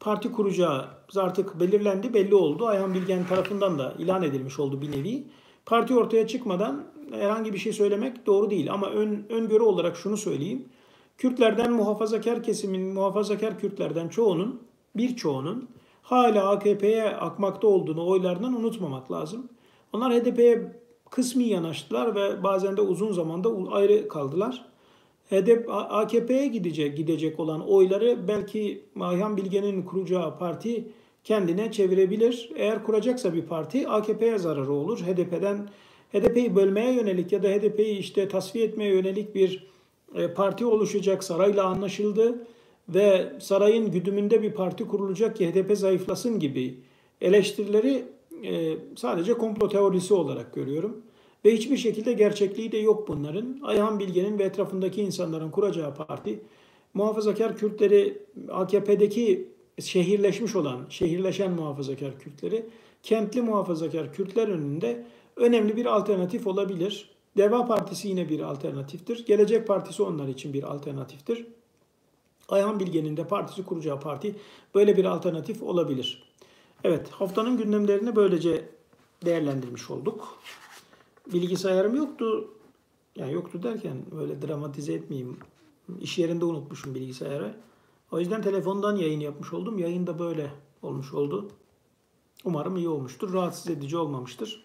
parti 0.00 0.32
kuracağı 0.32 0.88
artık 1.16 1.60
belirlendi, 1.60 2.14
belli 2.14 2.34
oldu. 2.34 2.66
Ayhan 2.66 2.94
Bilgen 2.94 3.26
tarafından 3.26 3.78
da 3.78 3.94
ilan 3.98 4.22
edilmiş 4.22 4.58
oldu 4.58 4.82
bir 4.82 4.92
nevi. 4.92 5.24
Parti 5.66 5.94
ortaya 5.94 6.26
çıkmadan 6.26 6.84
herhangi 7.12 7.52
bir 7.52 7.58
şey 7.58 7.72
söylemek 7.72 8.26
doğru 8.26 8.50
değil. 8.50 8.72
Ama 8.72 8.90
ön, 8.90 9.26
öngörü 9.28 9.62
olarak 9.62 9.96
şunu 9.96 10.16
söyleyeyim. 10.16 10.64
Kürtlerden 11.18 11.72
muhafazakar 11.72 12.42
kesimin, 12.42 12.82
muhafazakar 12.82 13.58
Kürtlerden 13.58 14.08
çoğunun, 14.08 14.60
birçoğunun 14.96 15.68
hala 16.02 16.50
AKP'ye 16.50 17.10
akmakta 17.10 17.66
olduğunu 17.66 18.06
oylarından 18.06 18.56
unutmamak 18.56 19.12
lazım. 19.12 19.48
Onlar 19.92 20.12
HDP'ye 20.12 20.80
kısmi 21.10 21.44
yanaştılar 21.44 22.14
ve 22.14 22.42
bazen 22.42 22.76
de 22.76 22.80
uzun 22.80 23.12
zamanda 23.12 23.50
ayrı 23.70 24.08
kaldılar. 24.08 24.64
HDP 25.30 25.70
AKP'ye 25.70 26.46
gidecek 26.46 26.96
gidecek 26.96 27.40
olan 27.40 27.68
oyları 27.68 28.28
belki 28.28 28.84
Ayhan 29.00 29.36
Bilge'nin 29.36 29.82
kuracağı 29.82 30.38
parti 30.38 30.92
kendine 31.24 31.72
çevirebilir. 31.72 32.50
Eğer 32.56 32.84
kuracaksa 32.84 33.34
bir 33.34 33.42
parti 33.42 33.88
AKP'ye 33.88 34.38
zararı 34.38 34.72
olur. 34.72 34.98
HDP'den 34.98 35.68
HDP'yi 36.12 36.56
bölmeye 36.56 36.92
yönelik 36.92 37.32
ya 37.32 37.42
da 37.42 37.48
HDP'yi 37.48 37.98
işte 37.98 38.28
tasfiye 38.28 38.64
etmeye 38.64 38.94
yönelik 38.94 39.34
bir 39.34 39.66
e, 40.14 40.28
parti 40.34 40.66
oluşacak 40.66 41.24
sarayla 41.24 41.64
anlaşıldı 41.64 42.46
ve 42.88 43.32
sarayın 43.40 43.90
güdümünde 43.90 44.42
bir 44.42 44.52
parti 44.52 44.86
kurulacak 44.86 45.36
ki 45.36 45.50
HDP 45.50 45.76
zayıflasın 45.78 46.38
gibi 46.38 46.78
eleştirileri 47.20 48.04
e, 48.44 48.76
sadece 48.96 49.34
komplo 49.34 49.68
teorisi 49.68 50.14
olarak 50.14 50.54
görüyorum. 50.54 51.02
Ve 51.44 51.54
hiçbir 51.54 51.76
şekilde 51.76 52.12
gerçekliği 52.12 52.72
de 52.72 52.78
yok 52.78 53.08
bunların. 53.08 53.60
Ayhan 53.62 53.98
Bilge'nin 53.98 54.38
ve 54.38 54.44
etrafındaki 54.44 55.02
insanların 55.02 55.50
kuracağı 55.50 55.94
parti 55.94 56.40
muhafazakar 56.94 57.56
Kürtleri 57.56 58.18
AKP'deki 58.48 59.48
şehirleşmiş 59.80 60.56
olan, 60.56 60.86
şehirleşen 60.88 61.52
muhafazakar 61.52 62.18
Kürtleri 62.18 62.66
kentli 63.02 63.42
muhafazakar 63.42 64.12
Kürtler 64.12 64.48
önünde 64.48 65.06
önemli 65.36 65.76
bir 65.76 65.86
alternatif 65.86 66.46
olabilir. 66.46 67.10
Deva 67.36 67.66
Partisi 67.66 68.08
yine 68.08 68.28
bir 68.28 68.40
alternatiftir. 68.40 69.26
Gelecek 69.26 69.66
Partisi 69.66 70.02
onlar 70.02 70.28
için 70.28 70.52
bir 70.52 70.62
alternatiftir. 70.62 71.46
Ayhan 72.48 72.80
Bilge'nin 72.80 73.16
de 73.16 73.26
partisi 73.26 73.64
kuracağı 73.64 74.00
parti 74.00 74.36
böyle 74.74 74.96
bir 74.96 75.04
alternatif 75.04 75.62
olabilir. 75.62 76.22
Evet 76.84 77.08
haftanın 77.10 77.56
gündemlerini 77.56 78.16
böylece 78.16 78.68
değerlendirmiş 79.24 79.90
olduk. 79.90 80.38
Bilgisayarım 81.32 81.96
yoktu. 81.96 82.50
Yani 83.16 83.32
yoktu 83.32 83.62
derken 83.62 83.96
böyle 84.18 84.42
dramatize 84.42 84.92
etmeyeyim. 84.92 85.36
İş 86.00 86.18
yerinde 86.18 86.44
unutmuşum 86.44 86.94
bilgisayarı. 86.94 87.54
O 88.12 88.20
yüzden 88.20 88.42
telefondan 88.42 88.96
yayın 88.96 89.20
yapmış 89.20 89.52
oldum. 89.52 89.78
Yayın 89.78 90.06
da 90.06 90.18
böyle 90.18 90.50
olmuş 90.82 91.14
oldu. 91.14 91.48
Umarım 92.44 92.76
iyi 92.76 92.88
olmuştur. 92.88 93.32
Rahatsız 93.32 93.70
edici 93.70 93.96
olmamıştır. 93.96 94.64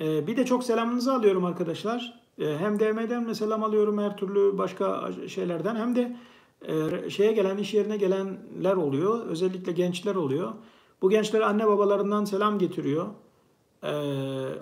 Ee, 0.00 0.26
bir 0.26 0.36
de 0.36 0.46
çok 0.46 0.64
selamınızı 0.64 1.14
alıyorum 1.14 1.44
arkadaşlar. 1.44 2.20
Ee, 2.38 2.56
hem 2.58 2.80
DM'den 2.80 3.32
selam 3.32 3.62
alıyorum 3.62 3.98
her 3.98 4.16
türlü 4.16 4.58
başka 4.58 5.12
şeylerden 5.28 5.76
hem 5.76 5.96
de 5.96 6.16
e, 6.68 7.10
şeye 7.10 7.32
gelen 7.32 7.56
iş 7.56 7.74
yerine 7.74 7.96
gelenler 7.96 8.76
oluyor. 8.76 9.26
Özellikle 9.26 9.72
gençler 9.72 10.14
oluyor. 10.14 10.52
Bu 11.02 11.10
gençler 11.10 11.40
anne 11.40 11.66
babalarından 11.66 12.24
selam 12.24 12.58
getiriyor. 12.58 13.06
Ee, 13.82 13.88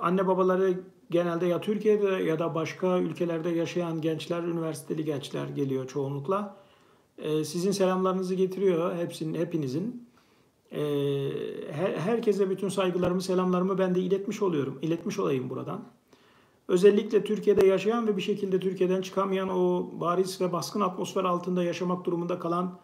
anne 0.01 0.27
babaları 0.27 0.81
genelde 1.11 1.47
ya 1.47 1.61
Türkiye'de 1.61 2.07
ya 2.07 2.39
da 2.39 2.55
başka 2.55 2.99
ülkelerde 2.99 3.51
yaşayan 3.51 4.01
gençler, 4.01 4.43
üniversiteli 4.43 5.05
gençler 5.05 5.49
geliyor 5.49 5.87
çoğunlukla. 5.87 6.64
Ee, 7.19 7.45
sizin 7.45 7.71
selamlarınızı 7.71 8.35
getiriyor 8.35 8.97
hepsinin, 8.97 9.39
hepinizin. 9.39 10.07
Ee, 10.73 10.81
her, 11.71 11.93
herkese 11.93 12.51
bütün 12.51 12.69
saygılarımı, 12.69 13.23
selamlarımı 13.23 13.79
ben 13.79 13.95
de 13.95 14.01
iletmiş 14.01 14.43
oluyorum. 14.43 14.79
İletmiş 14.83 15.19
olayım 15.19 15.51
buradan. 15.51 15.85
Özellikle 16.69 17.25
Türkiye'de 17.25 17.67
yaşayan 17.67 18.07
ve 18.07 18.17
bir 18.17 18.23
şekilde 18.23 18.61
Türkiye'den 18.61 19.03
çıkamayan 19.03 19.49
o 19.49 19.91
bariz 20.01 20.41
ve 20.41 20.53
baskın 20.53 20.81
atmosfer 20.81 21.25
altında 21.25 21.65
yaşamak 21.65 22.05
durumunda 22.05 22.39
kalan 22.39 22.79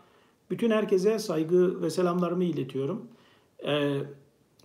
bütün 0.50 0.70
herkese 0.70 1.18
saygı 1.18 1.82
ve 1.82 1.90
selamlarımı 1.90 2.44
iletiyorum. 2.44 3.08
Ee, 3.66 3.98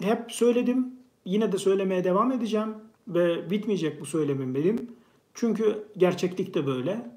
hep 0.01 0.31
söyledim, 0.31 0.87
yine 1.25 1.51
de 1.51 1.57
söylemeye 1.57 2.03
devam 2.03 2.31
edeceğim 2.31 2.69
ve 3.07 3.49
bitmeyecek 3.49 4.01
bu 4.01 4.05
söylemim 4.05 4.55
benim. 4.55 4.91
Çünkü 5.33 5.87
gerçeklik 5.97 6.53
de 6.53 6.67
böyle. 6.67 7.11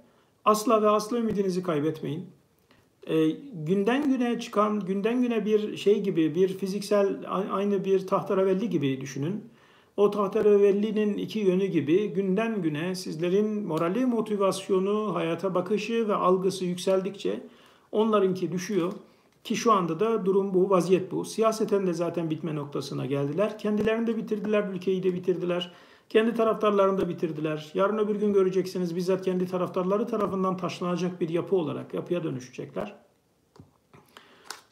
Asla 0.45 0.83
ve 0.83 0.89
asla 0.89 1.19
ümidinizi 1.19 1.63
kaybetmeyin. 1.63 2.27
E, 3.09 3.31
günden 3.53 4.11
güne 4.11 4.41
çıkan, 4.41 4.81
günden 4.81 5.23
güne 5.23 5.47
bir 5.47 5.77
şey 5.77 6.03
gibi, 6.03 6.35
bir 6.35 6.49
fiziksel 6.49 7.17
aynı 7.51 7.85
bir 7.85 8.07
tahtaravelli 8.07 8.71
gibi 8.71 9.01
düşünün. 9.01 9.45
O 9.97 10.11
tahtaravellinin 10.11 11.19
iki 11.19 11.39
yönü 11.39 11.67
gibi 11.67 12.09
günden 12.09 12.63
güne 12.63 12.95
sizlerin 12.95 13.67
morali, 13.67 14.07
motivasyonu, 14.07 15.15
hayata 15.15 15.55
bakışı 15.55 16.09
ve 16.09 16.15
algısı 16.15 16.65
yükseldikçe 16.65 17.41
onlarınki 17.93 18.53
düşüyor. 18.53 18.93
Ki 19.45 19.57
şu 19.57 19.73
anda 19.73 20.01
da 20.01 20.27
durum 20.27 20.55
bu, 20.55 20.71
vaziyet 20.71 21.13
bu. 21.13 21.25
Siyaseten 21.25 21.87
de 21.87 21.93
zaten 21.93 22.31
bitme 22.31 22.55
noktasına 22.55 23.07
geldiler. 23.07 23.59
Kendilerini 23.59 24.07
de 24.07 24.17
bitirdiler, 24.17 24.69
ülkeyi 24.75 25.03
de 25.03 25.15
bitirdiler. 25.15 25.73
Kendi 26.09 26.35
taraftarlarını 26.35 26.99
da 26.99 27.09
bitirdiler. 27.09 27.71
Yarın 27.75 27.99
öbür 27.99 28.17
gün 28.17 28.33
göreceksiniz 28.33 28.97
bizzat 28.97 29.25
kendi 29.25 29.47
taraftarları 29.47 30.07
tarafından 30.07 30.57
taşlanacak 30.57 31.21
bir 31.21 31.29
yapı 31.29 31.57
olarak 31.57 31.95
yapıya 31.95 32.25
dönüşecekler. 32.25 32.95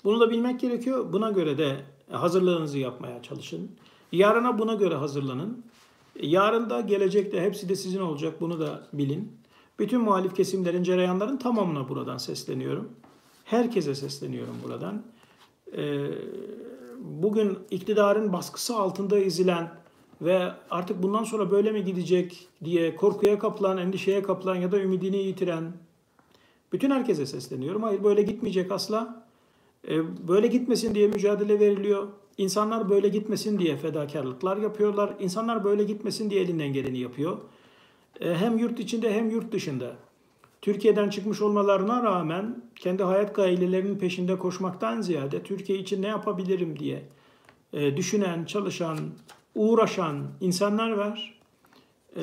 Bunu 0.05 0.21
da 0.21 0.31
bilmek 0.31 0.61
gerekiyor. 0.61 1.13
Buna 1.13 1.31
göre 1.31 1.59
de 1.59 1.77
hazırlığınızı 2.11 2.79
yapmaya 2.79 3.23
çalışın. 3.23 3.71
Yarına 4.13 4.59
buna 4.59 4.75
göre 4.75 4.95
hazırlanın. 4.95 5.65
Yarın 6.21 6.71
da 6.71 6.81
gelecekte 6.81 7.41
hepsi 7.41 7.69
de 7.69 7.77
sizin 7.77 8.01
olacak 8.01 8.41
bunu 8.41 8.61
da 8.61 8.87
bilin. 8.93 9.33
Bütün 9.79 10.01
muhalif 10.01 10.37
kesimlerin, 10.37 10.83
cereyanların 10.83 11.37
tamamına 11.37 11.89
buradan 11.89 12.19
sesleniyorum. 12.19 12.91
Herkese 13.45 13.95
sesleniyorum 13.95 14.57
buradan. 14.65 15.03
Ee, 15.77 16.09
bugün 16.99 17.59
iktidarın 17.71 18.33
baskısı 18.33 18.77
altında 18.77 19.19
ezilen 19.19 19.86
ve 20.23 20.53
artık 20.71 21.03
bundan 21.03 21.25
sonra 21.25 21.51
böyle 21.51 21.73
mi 21.73 21.85
gidecek 21.85 22.49
diye 22.65 22.97
korkuya 22.97 23.39
kapılan, 23.39 23.79
endişeye 23.79 24.23
kapılan 24.23 24.55
ya 24.55 24.73
da 24.73 24.81
ümidini 24.81 25.17
yitiren 25.17 25.73
bütün 26.73 26.91
herkese 26.91 27.27
sesleniyorum. 27.27 27.83
Hayır 27.83 28.05
böyle 28.05 28.23
gitmeyecek 28.23 28.73
asla. 28.73 29.27
Ee, 29.89 30.29
böyle 30.29 30.47
gitmesin 30.47 30.95
diye 30.95 31.09
mücadele 31.09 31.61
veriliyor. 31.61 32.09
İnsanlar 32.39 32.91
böyle 32.91 33.09
gitmesin 33.09 33.59
diye 33.59 33.77
fedakarlıklar 33.77 34.57
yapıyorlar. 34.57 35.15
İnsanlar 35.21 35.65
böyle 35.65 35.85
gitmesin 35.85 36.31
diye 36.31 36.43
elinden 36.43 36.73
geleni 36.73 36.99
yapıyor. 36.99 37.39
Ee, 38.21 38.35
hem 38.35 38.59
yurt 38.59 38.81
içinde 38.81 39.15
hem 39.15 39.31
yurt 39.31 39.53
dışında. 39.53 39.97
Türkiye'den 40.63 41.09
çıkmış 41.09 41.43
olmalarına 41.43 42.03
rağmen 42.03 42.63
kendi 42.77 43.03
hayat 43.03 43.35
gayelerinin 43.35 43.99
peşinde 43.99 44.39
koşmaktan 44.39 45.01
ziyade 45.01 45.43
Türkiye 45.43 45.79
için 45.79 46.03
ne 46.03 46.07
yapabilirim 46.07 46.79
diye 46.79 47.03
e, 47.73 47.97
düşünen, 47.97 48.45
çalışan, 48.45 48.99
uğraşan 49.57 50.25
insanlar 50.41 50.91
var. 50.91 51.41
E, 52.17 52.23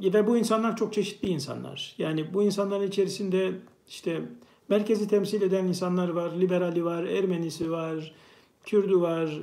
ve 0.00 0.26
bu 0.26 0.36
insanlar 0.36 0.76
çok 0.76 0.92
çeşitli 0.92 1.28
insanlar. 1.28 1.94
Yani 1.98 2.34
bu 2.34 2.42
insanların 2.42 2.86
içerisinde 2.86 3.52
işte 3.88 4.22
merkezi 4.68 5.08
temsil 5.08 5.42
eden 5.42 5.66
insanlar 5.66 6.08
var, 6.08 6.30
liberali 6.40 6.84
var, 6.84 7.04
Ermenisi 7.04 7.70
var, 7.70 8.14
Kürdü 8.64 9.00
var, 9.00 9.42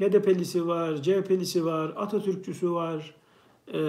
HDP'lisi 0.00 0.66
var, 0.66 1.02
CHP'lisi 1.02 1.64
var, 1.64 1.92
Atatürkçüsü 1.96 2.72
var. 2.72 3.14
E, 3.74 3.80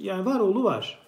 yani 0.00 0.26
var 0.26 0.40
oğlu 0.40 0.64
var. 0.64 0.98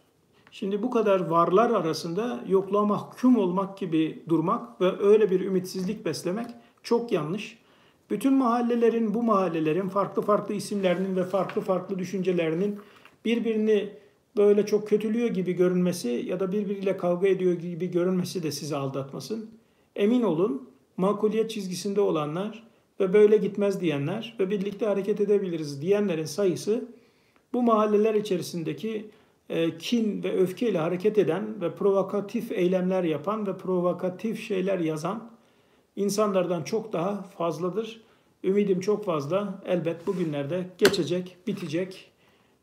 Şimdi 0.50 0.82
bu 0.82 0.90
kadar 0.90 1.20
varlar 1.20 1.70
arasında 1.70 2.44
yokluğa 2.48 2.84
mahkum 2.84 3.36
olmak 3.36 3.78
gibi 3.78 4.22
durmak 4.28 4.80
ve 4.80 4.98
öyle 4.98 5.30
bir 5.30 5.40
ümitsizlik 5.40 6.04
beslemek 6.04 6.46
çok 6.82 7.12
yanlış. 7.12 7.58
Bütün 8.10 8.32
mahallelerin, 8.32 9.14
bu 9.14 9.22
mahallelerin 9.22 9.88
farklı 9.88 10.22
farklı 10.22 10.54
isimlerinin 10.54 11.16
ve 11.16 11.24
farklı 11.24 11.60
farklı 11.60 11.98
düşüncelerinin 11.98 12.78
birbirini 13.24 13.88
böyle 14.36 14.66
çok 14.66 14.88
kötülüyor 14.88 15.28
gibi 15.28 15.52
görünmesi 15.52 16.08
ya 16.08 16.40
da 16.40 16.52
birbiriyle 16.52 16.96
kavga 16.96 17.28
ediyor 17.28 17.52
gibi 17.52 17.90
görünmesi 17.90 18.42
de 18.42 18.52
sizi 18.52 18.76
aldatmasın. 18.76 19.50
Emin 19.96 20.22
olun 20.22 20.70
makuliyet 20.96 21.50
çizgisinde 21.50 22.00
olanlar 22.00 22.66
ve 23.00 23.12
böyle 23.12 23.36
gitmez 23.36 23.80
diyenler 23.80 24.36
ve 24.40 24.50
birlikte 24.50 24.86
hareket 24.86 25.20
edebiliriz 25.20 25.82
diyenlerin 25.82 26.24
sayısı 26.24 26.84
bu 27.52 27.62
mahalleler 27.62 28.14
içerisindeki 28.14 29.10
e, 29.48 29.78
kin 29.78 30.22
ve 30.22 30.32
öfkeyle 30.32 30.78
hareket 30.78 31.18
eden 31.18 31.60
ve 31.60 31.74
provokatif 31.74 32.52
eylemler 32.52 33.04
yapan 33.04 33.46
ve 33.46 33.58
provokatif 33.58 34.48
şeyler 34.48 34.78
yazan 34.78 35.30
insanlardan 35.96 36.62
çok 36.62 36.92
daha 36.92 37.22
fazladır. 37.22 38.00
Ümidim 38.44 38.80
çok 38.80 39.04
fazla. 39.04 39.62
Elbet 39.66 40.06
bugünlerde 40.06 40.66
geçecek, 40.78 41.36
bitecek. 41.46 42.10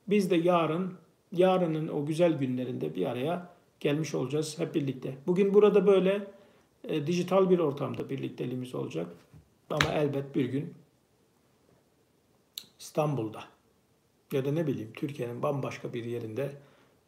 Biz 0.08 0.32
de 0.32 0.36
yarın, 0.36 0.93
yarının 1.32 1.88
o 1.88 2.05
güzel 2.05 2.34
günlerinde 2.34 2.95
bir 2.95 3.05
araya 3.05 3.49
gelmiş 3.80 4.16
olacağız 4.16 4.60
hep 4.60 4.76
birlikte. 4.76 5.18
Bugün 5.28 5.53
burada 5.53 5.88
böyle 5.88 6.28
e, 6.84 7.08
dijital 7.08 7.49
bir 7.49 7.60
ortamda 7.60 8.10
birlikteliğimiz 8.10 8.76
olacak. 8.76 9.08
Ama 9.70 9.93
elbet 9.93 10.36
bir 10.36 10.45
gün 10.45 10.74
İstanbul'da 12.80 13.43
ya 14.32 14.45
da 14.45 14.51
ne 14.51 14.68
bileyim 14.68 14.91
Türkiye'nin 14.93 15.43
bambaşka 15.43 15.93
bir 15.93 16.03
yerinde 16.03 16.51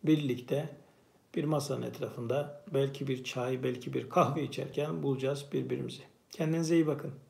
birlikte 0.04 0.70
bir 1.36 1.44
masanın 1.44 1.82
etrafında 1.82 2.64
belki 2.74 3.08
bir 3.08 3.24
çay, 3.24 3.64
belki 3.64 3.94
bir 3.94 4.10
kahve 4.10 4.44
içerken 4.44 5.04
bulacağız 5.04 5.46
birbirimizi. 5.54 6.15
Kendinize 6.36 6.76
iyi 6.76 6.88
bakın. 6.88 7.25